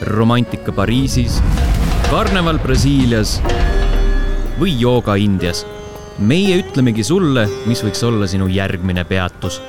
[0.00, 1.40] romantika Pariisis,
[2.10, 3.40] karneval Brasiilias
[4.60, 5.66] või jooga Indias.
[6.18, 9.62] meie ütlemegi sulle, mis võiks olla sinu järgmine peatus.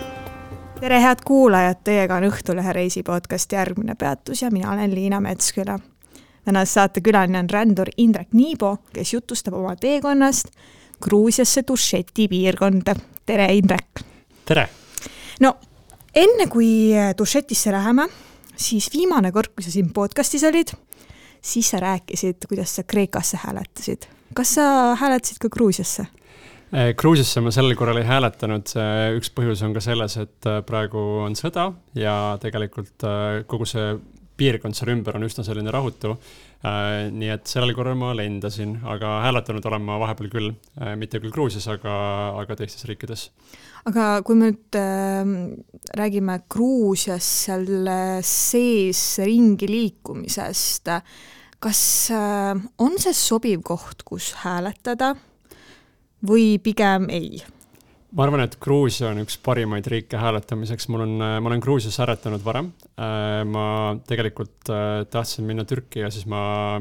[0.80, 5.80] tere, head kuulajad, teiega on Õhtulehe reisi podcast Järgmine peatus ja mina olen Liina Metsküla.
[6.46, 10.48] tänase saate külaline on rändur Indrek Niibo, kes jutustab oma teekonnast
[11.02, 12.96] Gruusiasse Dušeti piirkonda.
[13.26, 14.04] tere, Indrek!
[14.46, 14.70] tere!
[15.40, 15.58] no
[16.16, 18.08] enne kui Dušetisse läheme
[18.58, 20.74] siis viimane kord, kui sa siin podcast'is olid,
[21.42, 24.10] siis sa rääkisid, kuidas sa Kreekasse hääletasid.
[24.34, 26.08] kas sa hääletasid ka Gruusiasse?
[26.74, 28.74] Äh, Gruusiasse ma sel korral ei hääletanud,
[29.16, 33.96] üks põhjus on ka selles, et äh, praegu on sõda ja tegelikult äh, kogu see
[34.38, 36.12] piirkond seal ümber on üsna selline rahutu.
[36.62, 40.52] nii et sellel korral ma lendasin, aga hääletanud olen ma vahepeal küll,
[40.98, 41.94] mitte küll Gruusias, aga,
[42.44, 43.32] aga teistes riikides
[43.88, 45.34] aga kui me nüüd äh,
[45.98, 47.90] räägime Gruusias seal
[48.26, 50.92] sees ringi liikumisest,
[51.64, 55.14] kas äh, on see sobiv koht, kus hääletada
[56.28, 57.38] või pigem ei?
[58.18, 62.44] ma arvan, et Gruusia on üks parimaid riike hääletamiseks, mul on, ma olen Gruusias hääletanud
[62.46, 62.72] varem.
[62.98, 63.66] Äh, ma
[64.08, 66.80] tegelikult äh, tahtsin minna Türki ja siis ma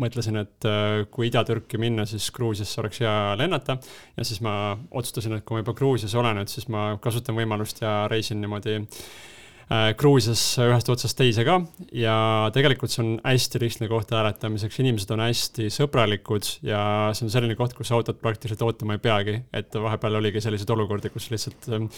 [0.00, 3.78] mõtlesin, et äh, kui Ida-Türki minna, siis Gruusiasse oleks hea lennata.
[4.16, 7.82] ja siis ma otsustasin, et kui ma juba Gruusias olen, et siis ma kasutan võimalust
[7.84, 11.60] ja reisin niimoodi äh, Gruusias ühest otsast teise ka.
[11.92, 12.16] Ja
[12.54, 16.82] tegelikult see on hästi lihtne koht hääletamiseks, inimesed on hästi sõbralikud ja
[17.14, 21.12] see on selline koht, kus autot praktiliselt ootama ei peagi, et vahepeal oligi selliseid olukordi,
[21.14, 21.90] kus lihtsalt ähm,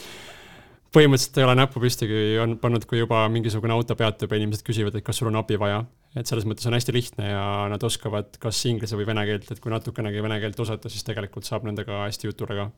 [0.92, 4.96] põhimõtteliselt ei ole näppu püstigi on pannud, kui juba mingisugune auto peatub ja inimesed küsivad,
[4.98, 5.82] et kas sul on abi vaja.
[6.16, 9.60] et selles mõttes on hästi lihtne ja nad oskavad kas inglise või vene keelt, et
[9.64, 12.70] kui natukenegi vene keelt osata, siis tegelikult saab nendega hästi jutule ka.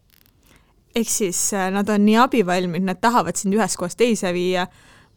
[0.95, 4.69] ehk siis äh, nad on nii abivalmid, nad tahavad sind ühest kohast teise viia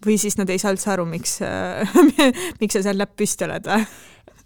[0.06, 1.98] või siis nad ei saa üldse aru, miks äh,
[2.62, 3.86] miks sa seal näpp püsti oled või?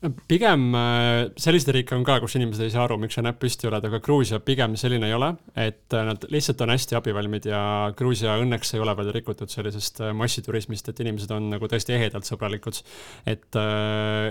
[0.02, 3.68] Pigem äh, selliseid riike on ka, kus inimesed ei saa aru, miks sa näpp püsti
[3.70, 7.62] oled, aga Gruusia pigem selline ei ole, et äh, nad lihtsalt on hästi abivalmid ja
[7.98, 12.25] Gruusia õnneks ei ole veel rikutud sellisest äh, massiturismist, et inimesed on nagu tõesti ehedalt
[12.25, 12.81] sõbralikud.
[13.30, 13.58] et,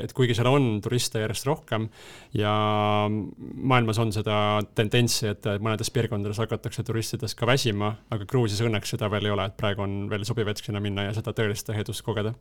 [0.03, 1.87] et kuigi seal on turiste järjest rohkem
[2.35, 2.53] ja
[3.11, 4.37] maailmas on seda
[4.75, 9.47] tendentsi, et mõnedes piirkondades hakatakse turistidest ka väsima, aga Gruusias õnneks seda veel ei ole,
[9.47, 12.35] et praegu on veel sobiv hetk sinna minna ja seda tõelist ehedust kogeda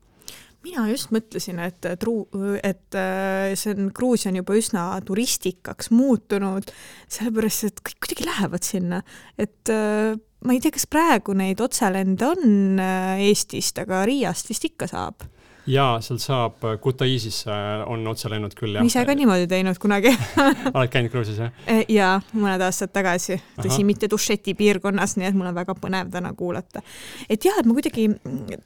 [0.65, 2.27] mina just mõtlesin, et truu-,
[2.63, 6.71] et äh, see on, Gruusia on juba üsna turistikaks muutunud,
[7.11, 9.01] sellepärast et kõik kuidagi lähevad sinna,
[9.39, 14.67] et äh, ma ei tea, kas praegu neid otselende on äh, Eestist, aga Riiast vist
[14.67, 15.27] ikka saab
[15.69, 18.85] jaa, seal saab, äh, Kutaisisse äh, on otselennud küll, jah.
[18.85, 20.11] ise ka niimoodi teinud kunagi
[20.75, 21.53] oled käinud Gruusias, jah?
[21.69, 23.39] Äh, jaa, mõned aastad tagasi.
[23.59, 26.83] tõsi, mitte Dušeti piirkonnas, nii et mul on väga põnev täna kuulata.
[27.29, 28.07] et jah, et ma kuidagi,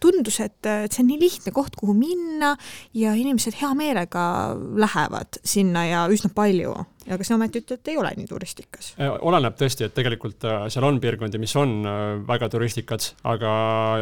[0.03, 2.53] tundus, et, et see on nii lihtne koht, kuhu minna
[2.97, 4.25] ja inimesed hea meelega
[4.79, 6.75] lähevad sinna ja üsna palju
[7.11, 8.91] aga sa ometi ütled, et ei ole nii turistikas.
[9.01, 13.53] Äh, oleneb tõesti, et tegelikult äh, seal on piirkondi, mis on äh, väga turistikad, aga,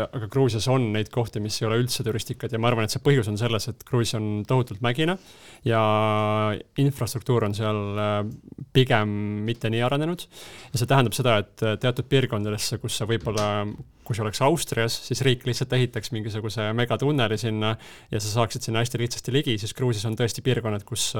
[0.07, 3.03] aga Gruusias on neid kohti, mis ei ole üldse turistikad ja ma arvan, et see
[3.03, 5.17] põhjus on selles, et Gruusia on tohutult mägine
[5.67, 5.81] ja
[6.81, 7.81] infrastruktuur on seal
[8.73, 9.11] pigem
[9.47, 10.27] mitte nii arenenud.
[10.71, 13.65] ja see tähendab seda, et teatud piirkondadesse, kus sa võib-olla
[14.11, 17.71] kui see oleks Austrias, siis riik lihtsalt ehitaks mingisuguse megatunneli sinna
[18.11, 21.11] ja sa saaksid sinna hästi lihtsasti ligi, siis Gruusias on tõesti piirkonnad, kus,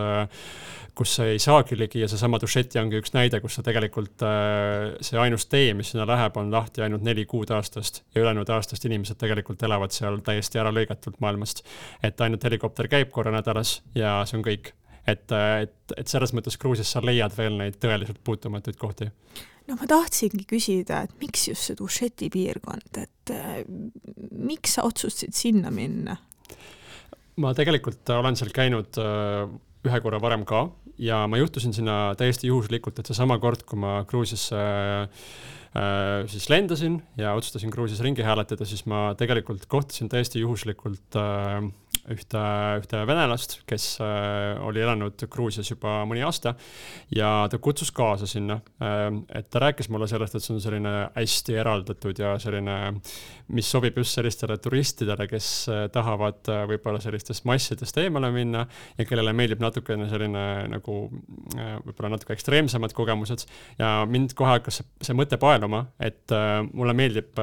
[0.97, 4.25] kus sa ei saagi ligi ja seesama Dušeti ongi üks näide, kus sa tegelikult,
[4.99, 8.85] see ainus tee, mis sinna läheb, on lahti ainult neli kuud aastast ja ülejäänud aastast
[8.89, 11.63] inimesed tegelikult elavad seal täiesti ära lõigatult maailmast.
[12.03, 14.73] et ainult helikopter käib korra nädalas ja see on kõik
[15.07, 19.09] et, et, et selles mõttes Gruusias sa leiad veel neid tõeliselt puutumatuid kohti
[19.69, 23.61] no ma tahtsingi küsida, et miks just see Dušeti piirkond, et äh,
[24.31, 26.17] miks sa otsustasid sinna minna?
[27.41, 29.47] ma tegelikult olen seal käinud äh,
[29.87, 30.67] ühe korra varem ka
[31.01, 35.25] ja ma juhtusin sinna täiesti juhuslikult, et seesama kord, kui ma Gruusiasse äh,
[36.27, 41.69] siis lendasin ja otsustasin Gruusias ringi hääletada, siis ma tegelikult kohtasin täiesti juhuslikult äh,
[42.09, 42.41] ühte,
[42.81, 46.55] ühte venelast, kes äh, oli elanud Gruusias juba mõni aasta
[47.13, 48.59] ja ta kutsus kaasa sinna.
[48.81, 49.07] Äh,
[49.37, 52.77] et ta rääkis mulle sellest, et see on selline hästi eraldatud ja selline,
[53.53, 58.65] mis sobib just sellistele turistidele, kes äh, tahavad võib-olla sellistest massidest eemale minna
[58.97, 60.97] ja kellele meeldib natukene selline nagu
[61.51, 63.45] võib-olla natuke ekstreemsemad kogemused.
[63.79, 65.60] ja mind kohe hakkas see mõte paeluma,
[65.99, 66.33] et
[66.73, 67.39] mulle meeldib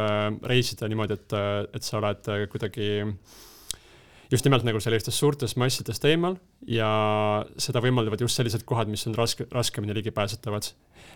[0.46, 1.36] reisida niimoodi, et,
[1.74, 2.88] et sa oled kuidagi
[4.30, 6.36] just nimelt nagu sellistest suurtest massidest eemal
[6.68, 6.88] ja
[7.60, 10.72] seda võimaldavad just sellised kohad, mis on raske, raskemini ligipääsetavad.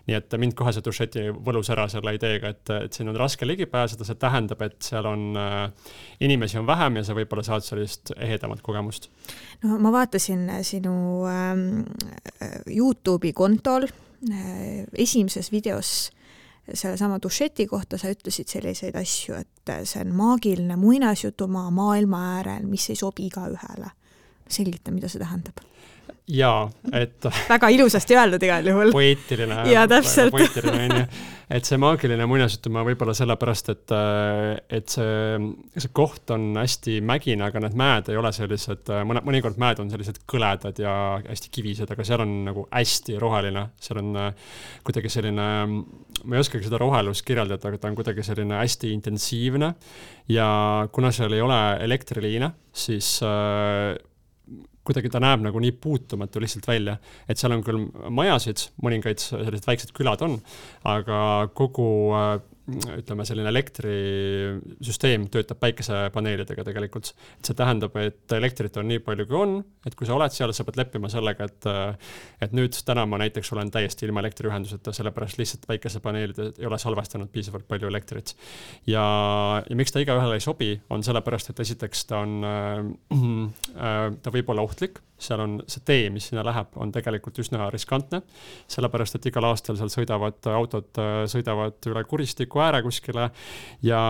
[0.07, 3.47] nii et mind kohe see Ducheti võlus ära selle ideega, et, et siin on raske
[3.47, 7.67] ligi pääseda, see tähendab, et seal on äh, inimesi on vähem ja sa võib-olla saad
[7.67, 9.11] sellist ehedamat kogemust.
[9.63, 10.95] no ma vaatasin sinu
[11.31, 11.85] ähm,
[12.67, 16.11] Youtube'i kontol äh, esimeses videos
[16.75, 22.91] sellesama Ducheti kohta sa ütlesid selliseid asju, et see on maagiline muinasjutumaa maailma äärel, mis
[22.91, 23.91] ei sobi igaühele.
[24.53, 25.63] selgita, mida see tähendab
[26.31, 28.91] jaa, et väga ilusasti öeldud igal juhul.
[28.95, 29.63] poeetiline.
[29.73, 30.31] jaa, täpselt.
[30.35, 31.07] poeetiline onju.
[31.53, 33.95] et see maagiline muinasjutumaa võib-olla sellepärast, et,
[34.79, 35.41] et see,
[35.77, 39.91] see koht on hästi mägine, aga need mäed ei ole sellised, mõne, mõnikord mäed on
[39.93, 40.95] sellised kõledad ja
[41.27, 44.15] hästi kivised, aga seal on nagu hästi roheline, seal on
[44.87, 45.49] kuidagi selline,
[46.23, 49.75] ma ei oskagi seda rohelust kirjeldada, aga ta on kuidagi selline hästi intensiivne
[50.31, 50.49] ja
[50.95, 53.99] kuna seal ei ole elektriliine, siis äh,
[54.87, 56.97] kuidagi ta näeb nagu nii puutumatu lihtsalt välja,
[57.31, 60.39] et seal on küll majasid, mõningaid sellised väiksed külad on,
[60.89, 61.21] aga
[61.59, 61.89] kogu
[62.19, 62.35] äh,
[62.71, 67.11] ütleme, selline elektrisüsteem töötab päikesepaneelidega tegelikult.
[67.39, 69.57] et see tähendab, et elektrit on nii palju, kui on,
[69.87, 71.69] et kui sa oled seal, sa pead leppima sellega, et
[72.47, 77.33] et nüüd täna ma näiteks olen täiesti ilma elektriühenduseta, sellepärast lihtsalt päikesepaneelid ei ole salvestanud
[77.35, 78.37] piisavalt palju elektrit.
[78.87, 79.05] ja,
[79.69, 84.55] ja miks ta igaühele ei sobi, on sellepärast, et esiteks ta on äh,, ta võib
[84.55, 88.23] olla ohtlik seal on see tee, mis sinna läheb, on tegelikult üsna riskantne,
[88.71, 90.91] sellepärast et igal aastal seal sõidavad autod,
[91.31, 93.31] sõidavad üle kuristiku ääre kuskile
[93.87, 94.03] ja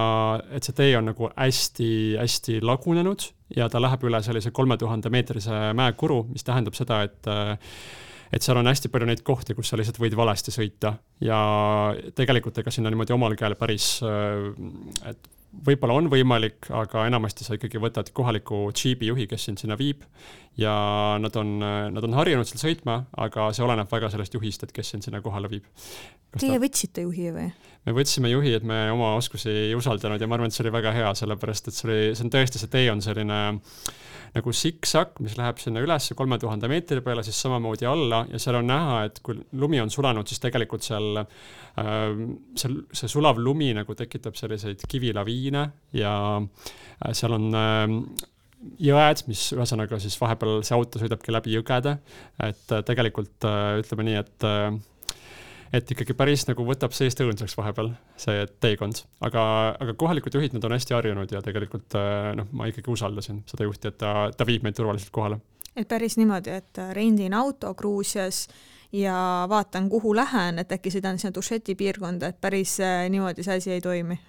[0.50, 5.68] et see tee on nagu hästi-hästi lagunenud ja ta läheb üle sellise kolme tuhande meetrise
[5.78, 7.30] mäekuru, mis tähendab seda, et
[8.32, 11.38] et seal on hästi palju neid kohti, kus sa lihtsalt võid valesti sõita ja
[12.16, 13.98] tegelikult ega sinna niimoodi omal käel päris,
[15.04, 19.76] et võib-olla on võimalik, aga enamasti sa ikkagi võtad kohaliku džiibi juhi, kes sind sinna
[19.76, 20.06] viib
[20.58, 20.72] ja
[21.20, 24.94] nad on, nad on harjunud seal sõitma, aga see oleneb väga sellest juhist, et kes
[24.94, 25.68] sind sinna kohale viib.
[26.38, 26.62] Teie ta...
[26.62, 27.50] võtsite juhi või?
[27.86, 30.74] Me võtsime juhi, et me oma oskusi ei usaldanud ja ma arvan, et see oli
[30.74, 33.40] väga hea, sellepärast et see oli, see on tõesti, see tee on selline
[34.32, 38.56] nagu siksak, mis läheb sinna üles kolme tuhande meetri peale, siis samamoodi alla ja seal
[38.62, 42.22] on näha, et kui lumi on sulanud, siis tegelikult seal äh,,
[42.56, 45.66] seal see sulav lumi nagu tekitab selliseid kivilaviine
[45.98, 47.98] ja äh, seal on äh,
[48.88, 51.98] jõed, mis ühesõnaga siis vahepeal see auto sõidabki läbi jõgede,
[52.40, 54.48] et äh, tegelikult äh, ütleme nii, et
[55.72, 59.44] et ikkagi päris nagu võtab seest õõnsaks vahepeal see teekond, aga,
[59.80, 61.96] aga kohalikud juhid, nad on hästi harjunud ja tegelikult
[62.38, 65.40] noh, ma ikkagi usaldasin seda juhti, et ta, ta viib meid turvaliselt kohale.
[65.76, 68.46] et päris niimoodi, et rendin auto Gruusias
[68.92, 72.76] ja vaatan, kuhu lähen, et äkki sõidan sinna Dušeti piirkonda, et päris
[73.08, 74.20] niimoodi see asi ei toimi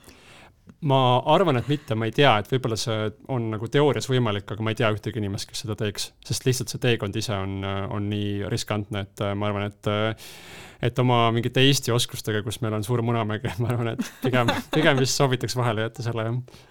[0.89, 0.99] ma
[1.33, 4.73] arvan, et mitte, ma ei tea, et võib-olla see on nagu teoorias võimalik, aga ma
[4.73, 8.43] ei tea ühtegi inimest, kes seda teeks, sest lihtsalt see teekond ise on, on nii
[8.51, 10.29] riskantne, et äh, ma arvan, et äh,
[10.83, 14.99] et oma mingite Eesti oskustega, kus meil on suur munamägi, ma arvan, et pigem, pigem
[14.99, 16.63] vist soovitaks vahele jätta selle, jah.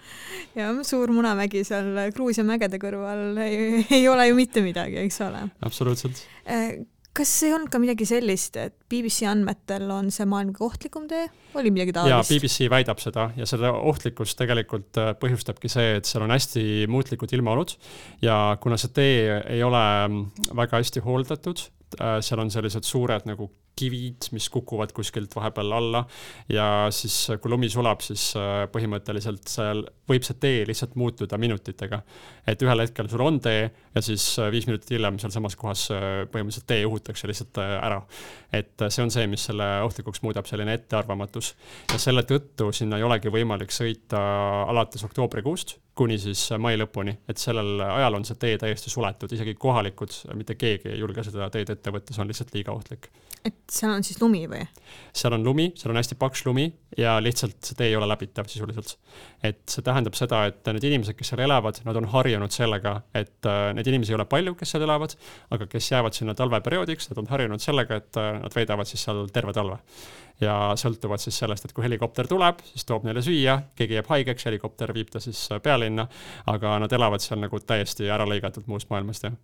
[0.59, 5.47] jah, suur munamägi seal Gruusia mägede kõrval ei, ei ole ju mitte midagi, eks ole.
[5.65, 6.83] absoluutselt äh,
[7.17, 11.27] kas ei olnud ka midagi sellist, et BBC andmetel on see maailma kõige ohtlikum tee,
[11.59, 12.13] oli midagi taolist?
[12.13, 16.65] jaa, BBC väidab seda ja seda ohtlikkust tegelikult äh, põhjustabki see, et seal on hästi
[16.91, 17.75] muutlikud ilmaolud
[18.25, 21.67] ja kuna see tee ei ole mm, väga hästi hooldatud,
[21.99, 26.03] äh, seal on sellised suured nagu kivid, mis kukuvad kuskilt vahepeal alla
[26.51, 32.01] ja siis, kui lumi sulab, siis äh, põhimõtteliselt seal võib see tee lihtsalt muutuda minutitega.
[32.47, 36.07] et ühel hetkel sul on tee ja siis äh, viis minutit hiljem sealsamas kohas äh,
[36.31, 38.01] põhimõtteliselt tee uhutakse lihtsalt ära.
[38.51, 41.55] et see on see, mis selle ohtlikuks muudab, selline ettearvamatus.
[41.93, 44.21] ja selle tõttu sinna ei olegi võimalik sõita
[44.69, 49.53] alates oktoobrikuust kuni siis mai lõpuni, et sellel ajal on see tee täiesti suletud, isegi
[49.59, 53.09] kohalikud, mitte keegi ei julge seda teed ette võtta, see on lihtsalt liiga ohtlik.
[53.45, 54.63] Et seal on siis lumi või?
[55.15, 56.65] seal on lumi, seal on hästi paks lumi
[56.97, 58.95] ja lihtsalt see tee ei ole läbitav sisuliselt.
[59.43, 63.49] et see tähendab seda, et need inimesed, kes seal elavad, nad on harjunud sellega, et
[63.49, 65.15] äh, neid inimesi ei ole palju, kes seal elavad,
[65.55, 69.25] aga kes jäävad sinna talveperioodiks, nad on harjunud sellega, et äh, nad veedavad siis seal
[69.33, 69.79] terve talve
[70.41, 74.47] ja sõltuvad siis sellest, et kui helikopter tuleb, siis toob neile süüa, keegi jääb haigeks,
[74.49, 76.07] helikopter viib ta siis äh, pealinna,
[76.53, 79.41] aga nad elavad seal nagu täiesti ära lõigatud muust maailmast, jah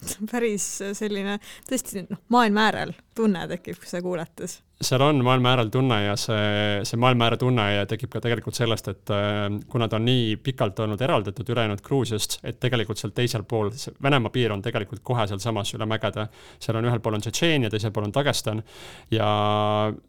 [0.30, 0.66] päris
[0.98, 1.38] selline
[1.68, 4.60] tõesti noh, maailma äärel tunne tekib, sa kuulates.
[4.80, 8.88] Seal on maailma äärel tunne ja see, see maailma ääre tunne tekib ka tegelikult sellest,
[8.92, 13.46] et äh, kuna ta on nii pikalt olnud eraldatud ülejäänud Gruusiast, et tegelikult seal teisel
[13.48, 13.70] pool,
[14.02, 16.26] Venemaa piir on tegelikult kohe sealsamas üle mägede.
[16.60, 18.60] seal on ühel pool on Tšetšeenia, teisel pool on Dagestan
[19.10, 19.30] ja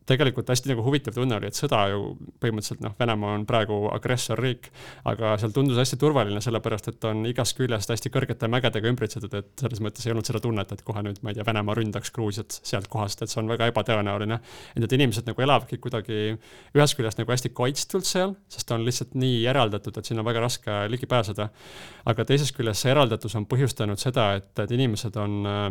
[0.05, 4.67] tegelikult hästi nagu huvitav tunne oli, et sõda ju põhimõtteliselt noh, Venemaa on praegu agressorriik,
[5.07, 9.63] aga seal tundus hästi turvaline, sellepärast et on igast küljest hästi kõrgete mägedega ümbritsetud, et
[9.63, 12.59] selles mõttes ei olnud seda tunnet, et kohe nüüd, ma ei tea, Venemaa ründaks Gruusiat
[12.67, 14.41] sealt kohast, et see on väga ebatõenäoline
[14.73, 16.21] et need inimesed nagu elavadki kuidagi
[16.75, 20.29] ühest küljest nagu hästi kaitstult seal, sest ta on lihtsalt nii eraldatud, et sinna on
[20.29, 21.49] väga raske ligi pääseda.
[22.05, 25.69] aga teisest küljest see eraldatus on põhjustanud seda, et, et inimesed on äh,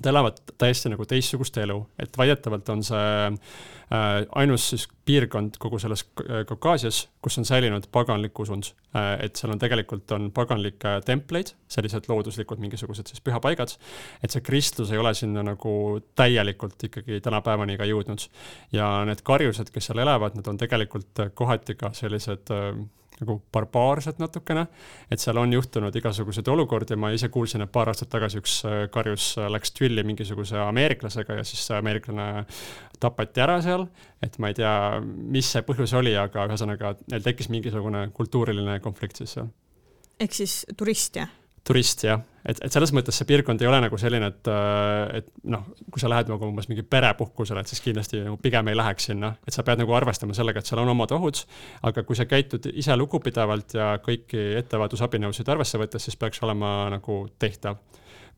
[0.00, 4.06] Nad elavad täiesti nagu teistsugust elu, et väidetavalt on see äh,
[4.40, 6.06] ainus siis piirkond kogu selles
[6.48, 9.18] Kaukaasias, kus on säilinud paganlik usund äh,.
[9.26, 13.74] et seal on tegelikult, on paganlikke templeid, sellised looduslikud mingisugused siis pühapaigad,
[14.24, 15.74] et see kristlus ei ole sinna nagu
[16.16, 18.24] täielikult ikkagi tänapäevani ka jõudnud.
[18.72, 22.80] ja need karjused, kes seal elavad, need on tegelikult kohati ka sellised äh,
[23.20, 24.66] nagu barbaarsed natukene,
[25.10, 28.78] et seal on juhtunud igasuguseid olukordi, ma ise kuulsin, et paar aastat tagasi üks äh,
[28.92, 32.28] karjus äh, läks tülli mingisuguse ameeriklasega ja siis see ameeriklane
[33.00, 33.86] tapeti ära seal,
[34.22, 34.74] et ma ei tea,
[35.04, 39.52] mis see põhjus oli, aga ühesõnaga neil tekkis mingisugune kultuuriline konflikt siis seal.
[40.20, 41.39] ehk siis turist, jah?
[41.66, 45.28] Turist jah, et, et selles mõttes see piirkond ei ole nagu selline, et, äh, et
[45.52, 49.10] noh, kui sa lähed nagu umbes mingi perepuhkusele, et siis kindlasti nagu pigem ei läheks
[49.10, 51.42] sinna, et sa pead nagu arvestama sellega, et seal on omad ohud.
[51.86, 57.22] aga kui sa käitud ise lugupidavalt ja kõiki ettevaatusabinõusid arvesse võttes, siis peaks olema nagu
[57.38, 57.80] tehtav.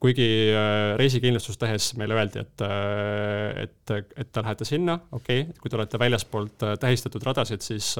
[0.02, 5.61] Kuigi äh, reisikindlustust tehes meile öeldi, et, äh, et, et te lähete sinna, okei okay,,
[5.62, 7.95] kui te olete väljaspoolt tähistatud radasid, siis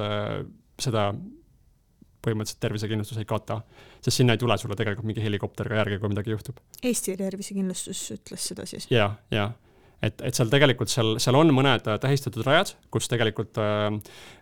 [0.83, 1.07] seda
[2.23, 3.59] põhimõtteliselt tervisekindlustus ei kata,
[4.03, 6.59] sest sinna ei tule sulle tegelikult mingi helikopter ka järgi, kui midagi juhtub.
[6.83, 9.07] Eesti tervisekindlustus ütles seda siis ja,?
[9.07, 9.51] jaa, jaa
[10.03, 13.87] et, et seal tegelikult seal, seal on mõned äh, tähistatud rajad, kus tegelikult äh,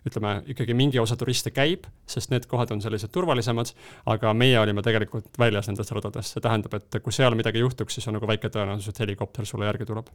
[0.08, 3.72] ütleme, ikkagi mingi osa turiste käib, sest need kohad on sellised turvalisemad,
[4.12, 8.10] aga meie olime tegelikult väljas nendest radadest, see tähendab, et kui seal midagi juhtuks, siis
[8.10, 10.12] on nagu väike tõenäosus, et helikopter sulle järgi tuleb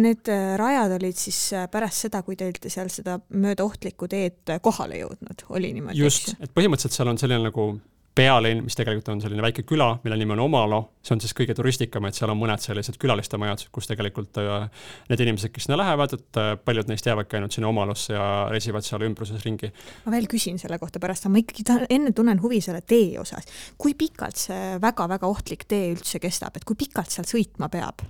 [0.00, 1.38] need äh, rajad olid siis
[1.68, 6.00] pärast seda, kui te olite seal seda mööda ohtlikku teed kohale jõudnud, oli niimoodi?
[6.00, 7.74] just, et põhimõtteliselt seal on selline nagu
[8.16, 11.54] pealinn, mis tegelikult on selline väike küla, mille nimi on Omalo, see on siis kõige
[11.56, 14.40] turistikam, et seal on mõned sellised külaliste-majad, kus tegelikult
[15.10, 19.04] need inimesed, kes sinna lähevad, et paljud neist jäävadki ainult sinna Omalosse ja reisivad seal
[19.06, 19.72] ümbruses ringi.
[20.06, 23.18] ma veel küsin selle kohta pärast, aga ma ikkagi ta, enne tunnen huvi selle tee
[23.20, 23.48] osas.
[23.78, 28.06] kui pikalt see väga-väga ohtlik tee üldse kestab, et kui pikalt seal sõitma peab?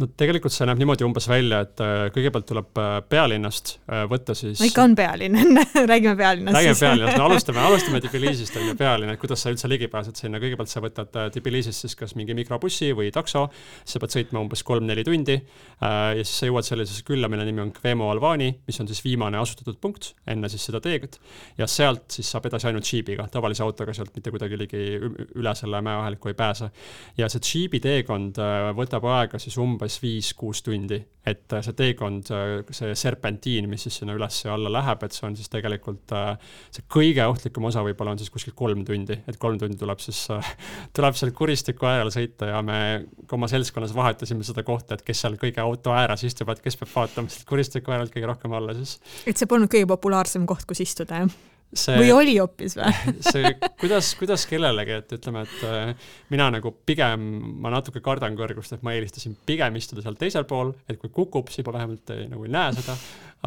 [0.00, 4.34] No tegelikult see näeb niimoodi umbes välja, et äh, kõigepealt tuleb äh, pealinnast äh, võtta
[4.36, 4.60] siis.
[4.60, 5.38] no ikka on pealinn
[5.92, 6.56] räägime pealinnast.
[6.56, 10.20] räägime pealinnast, no alustame, alustame Tbilisist on ju pealinn, et kuidas sa üldse ligi pääsed
[10.20, 13.46] sinna, kõigepealt sa võtad Tbilisist siis kas mingi mikrobussi või takso,
[13.88, 15.38] sa pead sõitma umbes kolm-neli tundi
[15.80, 19.40] ja siis sa jõuad sellisesse külla, mille nimi on Kvemo Alvani, mis on siis viimane
[19.40, 21.16] asutatud punkt enne siis seda teed
[21.56, 25.80] ja sealt siis saab edasi ainult džiibiga, tavalise autoga sealt mitte kuidagi ligi üle selle
[25.84, 26.70] mäeaheliku ei pääse.
[27.16, 28.40] ja see džiibi teekond
[28.76, 34.00] võtab aega siis umbes viis-kuus tundi, et äh, see teekond, äh, see serpentiin, mis siis
[34.00, 36.32] sinna üles ja alla läheb, et see on siis tegelikult äh,
[36.74, 40.24] see kõige ohtlikum osa võib-olla on siis kuskil kolm tundi, et kolm tundi tuleb siis,
[40.96, 42.78] tuleb seal kuristiku äärel sõita ja me
[43.26, 46.94] ka oma seltskonnas vahetasime seda kohta, et kes seal kõige auto ääres istuvad, kes peab
[46.94, 48.98] vaatama sealt kuristiku äärelt kõige rohkem alla siis.
[49.26, 51.55] et see polnud kõige populaarsem koht, kus istuda, jah?
[51.74, 52.92] See, või oli hoopis või?
[53.32, 57.26] see, kuidas, kuidas kellelegi, et ütleme, et äh, mina nagu pigem,
[57.62, 61.50] ma natuke kardan kõrgust, et ma eelistasin pigem istuda seal teisel pool, et kui kukub,
[61.52, 62.96] siis ma vähemalt ei, nagu ei näe seda,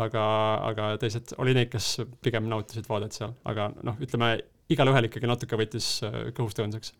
[0.06, 0.24] aga,
[0.72, 1.92] aga teised, oli neid, kes
[2.24, 4.36] pigem nautisid vaadet seal, aga noh, ütleme,
[4.70, 6.94] igalühel ikkagi natuke võttis äh, kõhust õõnsaks.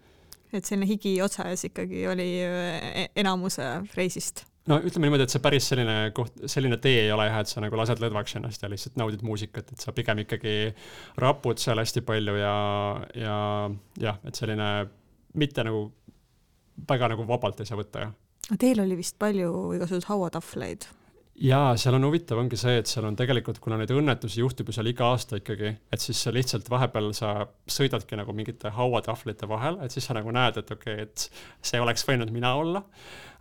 [0.54, 5.68] et selline higi otsaes ikkagi oli äh, enamuse reisist no ütleme niimoodi, et see päris
[5.72, 9.00] selline koht, selline tee ei ole jah, et sa nagu lased lõdvaks ennast ja lihtsalt
[9.02, 10.56] naudid muusikat, et sa pigem ikkagi
[11.22, 12.56] rapud seal hästi palju ja,
[13.18, 13.38] ja
[14.02, 14.70] jah, et selline
[15.40, 15.88] mitte nagu
[16.90, 18.16] väga nagu vabalt ei saa võtta, jah.
[18.60, 20.88] Teil oli vist palju igasuguseid hauatahvleid?
[21.40, 24.76] Jaa, seal on huvitav, ongi see, et seal on tegelikult, kuna neid õnnetusi juhtub ju
[24.76, 27.34] seal iga aasta ikkagi, et siis sa lihtsalt vahepeal sa
[27.70, 31.82] sõidadki nagu mingite hauatahvlite vahel, et siis sa nagu näed, et okei okay,, et see
[31.82, 32.84] oleks võinud mina olla.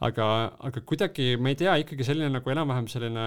[0.04, 0.26] Aga,
[0.62, 3.24] aga kuidagi ma ei tea, ikkagi selline nagu enam-vähem selline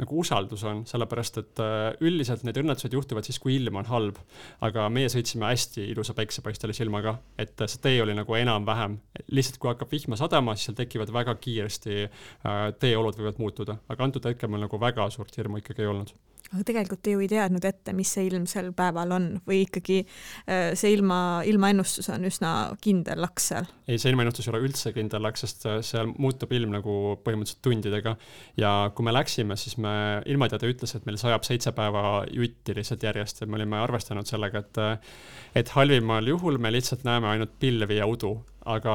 [0.00, 4.20] nagu usaldus on, sellepärast et äh, üldiselt need õnnetused juhtuvad siis, kui ilm on halb.
[4.64, 8.98] aga meie sõitsime hästi ilusa päiksepaistelise ilmaga, et see tee oli nagu enam-vähem,
[9.36, 14.08] lihtsalt kui hakkab vihma sadama, siis seal tekivad väga kiiresti äh,, teeolud võivad muutuda, aga
[14.08, 16.14] antud hetkel meil nagu väga suurt hirmu ikkagi ei olnud
[16.52, 19.28] aga tegelikult te ju ei teadnud ette, mis see ilm sel päeval on.
[19.48, 21.18] Või ikkagi äh, see ilma,
[21.48, 23.68] ilmaennustus on üsna kindel laks seal?
[23.88, 27.62] ei, see ilmaennustus ei ole üldse kindel laks, sest äh, seal muutub ilm nagu põhimõtteliselt
[27.64, 28.16] tundidega.
[28.60, 29.94] Ja kui me läksime, siis me,
[30.30, 33.42] ilmateade ütles, et meil sajab seitse päeva jutti lihtsalt järjest.
[33.42, 35.14] Ja me olime arvestanud sellega, et äh,
[35.58, 38.32] et halvimal juhul me lihtsalt näeme ainult pilvi ja udu,
[38.64, 38.94] aga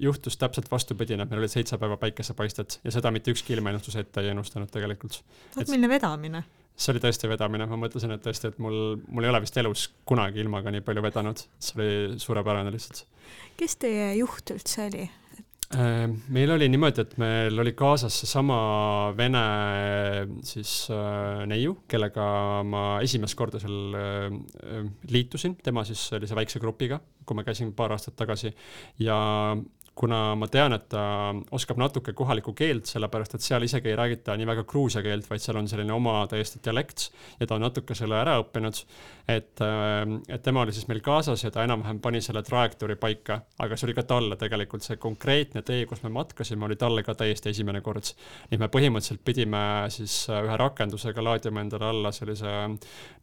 [0.00, 4.24] juhtus täpselt vastupidine, et meil olid seitse päeva päikesepaistet ja seda mitte ükski ilmaennustus ette
[4.24, 5.20] ei ennustanud tegelikult.
[5.56, 6.44] vot milline vedamine
[6.78, 9.88] see oli tõesti vedamine, ma mõtlesin, et tõesti, et mul, mul ei ole vist elus
[10.08, 13.04] kunagi ilmaga nii palju vedanud, see oli suurepärane lihtsalt.
[13.58, 15.08] kes teie juht üldse oli?
[15.68, 18.56] Äh, meil oli niimoodi, et meil oli kaasas seesama
[19.18, 19.42] vene
[20.48, 22.28] siis äh, neiu, kellega
[22.64, 27.92] ma esimest korda seal äh, liitusin, tema siis sellise väikse grupiga, kui ma käisin paar
[27.92, 28.54] aastat tagasi
[29.04, 29.18] ja
[29.98, 31.02] kuna ma tean, et ta
[31.54, 35.42] oskab natuke kohalikku keelt, sellepärast et seal isegi ei räägita nii väga gruusia keelt, vaid
[35.42, 37.08] seal on selline oma täiesti dialekt
[37.40, 38.84] ja ta on natuke selle ära õppinud.
[39.28, 43.42] et, äh, et tema oli siis meil kaasas ja ta enam-vähem pani selle trajektoori paika,
[43.60, 47.12] aga see oli ka talle tegelikult see konkreetne tee, kus me matkasime, oli talle ka
[47.14, 48.08] täiesti esimene kord.
[48.48, 49.60] nii et me põhimõtteliselt pidime
[49.92, 52.54] siis äh, ühe rakendusega laadima endale alla sellise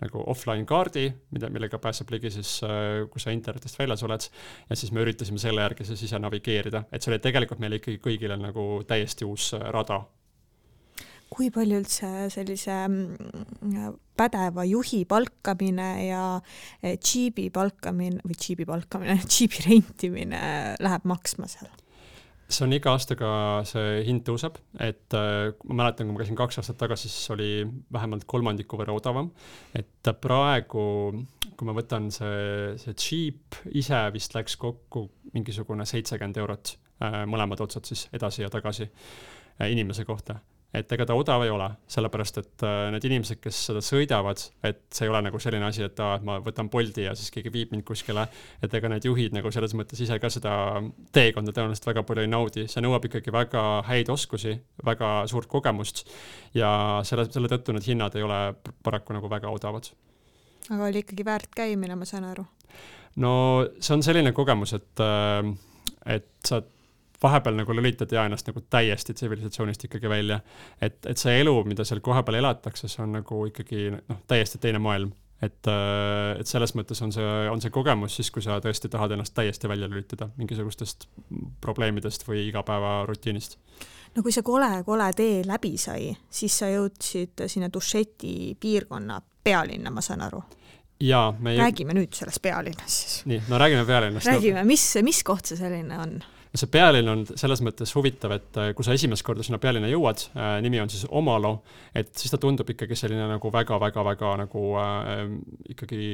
[0.03, 4.29] nagu offline kaardi, mida, millega pääseb ligi siis, äh, kui sa internetist väljas oled
[4.69, 7.79] ja siis me üritasime selle järgi siis ise navigeerida navigeerida, et see oli tegelikult meile
[7.79, 10.05] ikkagi kõigile nagu täiesti uus äh, rada.
[11.35, 19.17] kui palju üldse sellise mm, pädeva juhi palkamine ja äh, džiibi palkamine või džiibi palkamine,
[19.31, 20.43] džiibi rentimine
[20.79, 21.69] läheb maksma seal?
[22.47, 23.29] See on iga aastaga,
[23.67, 27.49] see hind tõuseb, et äh, ma mäletan, kui ma käisin kaks aastat tagasi, siis oli
[27.93, 29.31] vähemalt kolmandiku võrra odavam.
[29.75, 30.85] et praegu,
[31.55, 37.65] kui ma võtan see, see Jeep ise vist läks kokku mingisugune seitsekümmend eurot äh, mõlemad
[37.65, 40.37] otsad siis edasi ja tagasi äh, inimese kohta
[40.75, 44.81] et ega ta odav ei ole, sellepärast et äh, need inimesed, kes seda sõidavad, et
[44.93, 47.51] see ei ole nagu selline asi, et aa, et ma võtan Bolti ja siis keegi
[47.53, 48.27] viib mind kuskile.
[48.63, 50.55] et ega need juhid nagu selles mõttes ise ka seda
[51.15, 56.05] teekonda tõenäoliselt väga palju ei naudi, see nõuab ikkagi väga häid oskusi, väga suurt kogemust.
[56.53, 58.41] ja selle, selle tõttu need hinnad ei ole
[58.83, 59.89] paraku nagu väga odavad.
[60.69, 62.45] aga oli ikkagi väärt käimine, ma saan aru?
[63.15, 63.33] no
[63.79, 65.53] see on selline kogemus, et, äh,
[66.17, 66.61] et sa
[67.23, 70.39] vahepeal nagu lülitad ja ennast nagu täiesti tsivilisatsioonist ikkagi välja.
[70.81, 74.79] et, et see elu, mida seal kohapeal elatakse, see on nagu ikkagi noh, täiesti teine
[74.79, 75.13] maailm.
[75.41, 79.11] et, äh, et selles mõttes on see, on see kogemus siis, kui sa tõesti tahad
[79.11, 81.09] ennast täiesti välja lülitada mingisugustest
[81.61, 83.59] probleemidest või igapäevarutiinist
[84.15, 90.03] no kui see kole-kole tee läbi sai, siis sa jõudsid sinna Dušeti piirkonna pealinna, ma
[90.05, 90.43] saan aru?
[91.03, 93.25] jaa, me räägime nüüd sellest pealinnast siis.
[93.29, 94.27] nii, no räägime pealinnast.
[94.31, 96.15] räägime, mis, mis koht see selline on?
[96.59, 100.27] See pealinn on selles mõttes huvitav, et äh, kui sa esimest korda sinna pealinna jõuad
[100.33, 101.57] äh,, nimi on siis Omalo,
[101.95, 105.23] et siis ta tundub ikkagi selline nagu väga-väga-väga nagu äh,
[105.73, 106.09] ikkagi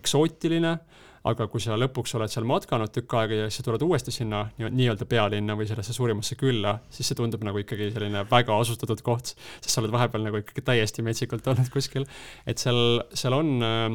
[0.00, 0.76] eksootiline,
[1.24, 4.42] aga kui sa lõpuks oled seal matkanud tükk aega ja siis sa tuled uuesti sinna
[4.60, 9.32] nii-öelda pealinna või sellesse suurimasse külla, siis see tundub nagu ikkagi selline väga asustatud koht,
[9.60, 12.08] sest sa oled vahepeal nagu ikkagi täiesti metsikult olnud kuskil.
[12.46, 13.86] et seal, seal on äh,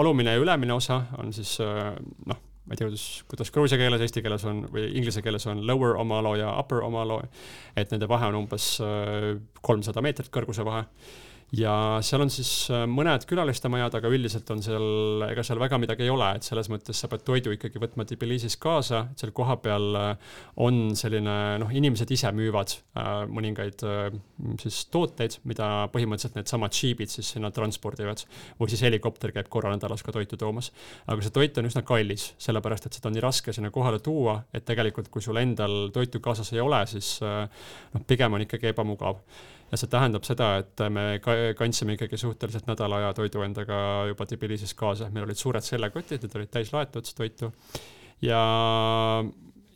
[0.00, 1.92] alumine ja ülemine osa on siis äh,
[2.30, 5.64] noh ma ei tea, kuidas, kuidas gruusia keeles, eesti keeles on või inglise keeles on
[5.66, 7.16] lower omalo ja upper omalo,
[7.74, 9.32] et nende vahe on umbes äh,
[9.66, 10.84] kolmsada meetrit kõrguse vahe
[11.56, 11.72] ja
[12.04, 16.12] seal on siis äh, mõned külalistemajad, aga üldiselt on seal, ega seal väga midagi ei
[16.12, 20.36] ole, et selles mõttes sa pead toidu ikkagi võtma Tbilisis kaasa, et seal kohapeal äh,
[20.62, 23.82] on selline noh, inimesed ise müüvad äh, mõningaid
[24.62, 28.22] siis tooteid, mida põhimõtteliselt needsamad džiibid siis sinna transpordivad
[28.60, 30.70] või siis helikopter käib korra nädalas ka toitu toomas.
[31.06, 34.40] aga see toit on üsna kallis, sellepärast et seda on nii raske sinna kohale tuua,
[34.54, 39.18] et tegelikult kui sul endal toitu kaasas ei ole, siis noh, pigem on ikkagi ebamugav
[39.70, 41.20] ja see tähendab seda, et me
[41.58, 43.78] kandsime ikkagi suhteliselt nädala aja toidu endaga
[44.10, 47.52] juba Tbilisis kaasa, meil olid suured sellekotid, need olid täis laetud toitu.
[48.24, 48.40] Ja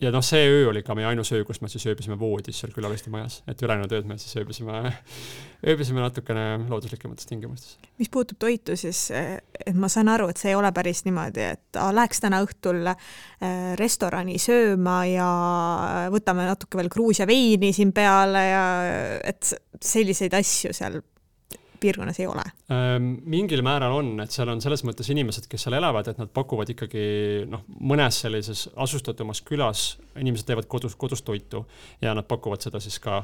[0.05, 2.73] ja noh, see öö oli ka meie ainus öö, kus me siis ööbisime voodis seal
[2.75, 4.83] külaliste majas, et ülejäänud ööd me siis ööbisime,
[5.71, 7.79] ööbisime natukene looduslikumates tingimustes.
[7.99, 11.81] mis puutub toitu, siis et ma saan aru, et see ei ole päris niimoodi, et
[11.99, 13.09] läheks täna õhtul äh,
[13.81, 15.31] restorani sööma ja
[16.13, 18.65] võtame natuke veel Gruusia veini siin peale ja
[19.25, 21.01] et selliseid asju seal
[21.85, 22.45] piirkonnas ei ole?
[23.37, 26.73] Mingil määral on, et seal on selles mõttes inimesed, kes seal elavad, et nad pakuvad
[26.75, 27.05] ikkagi
[27.51, 29.87] noh, mõnes sellises asustatumas külas
[30.21, 31.65] inimesed teevad kodus, kodus toitu
[32.03, 33.23] ja nad pakuvad seda siis ka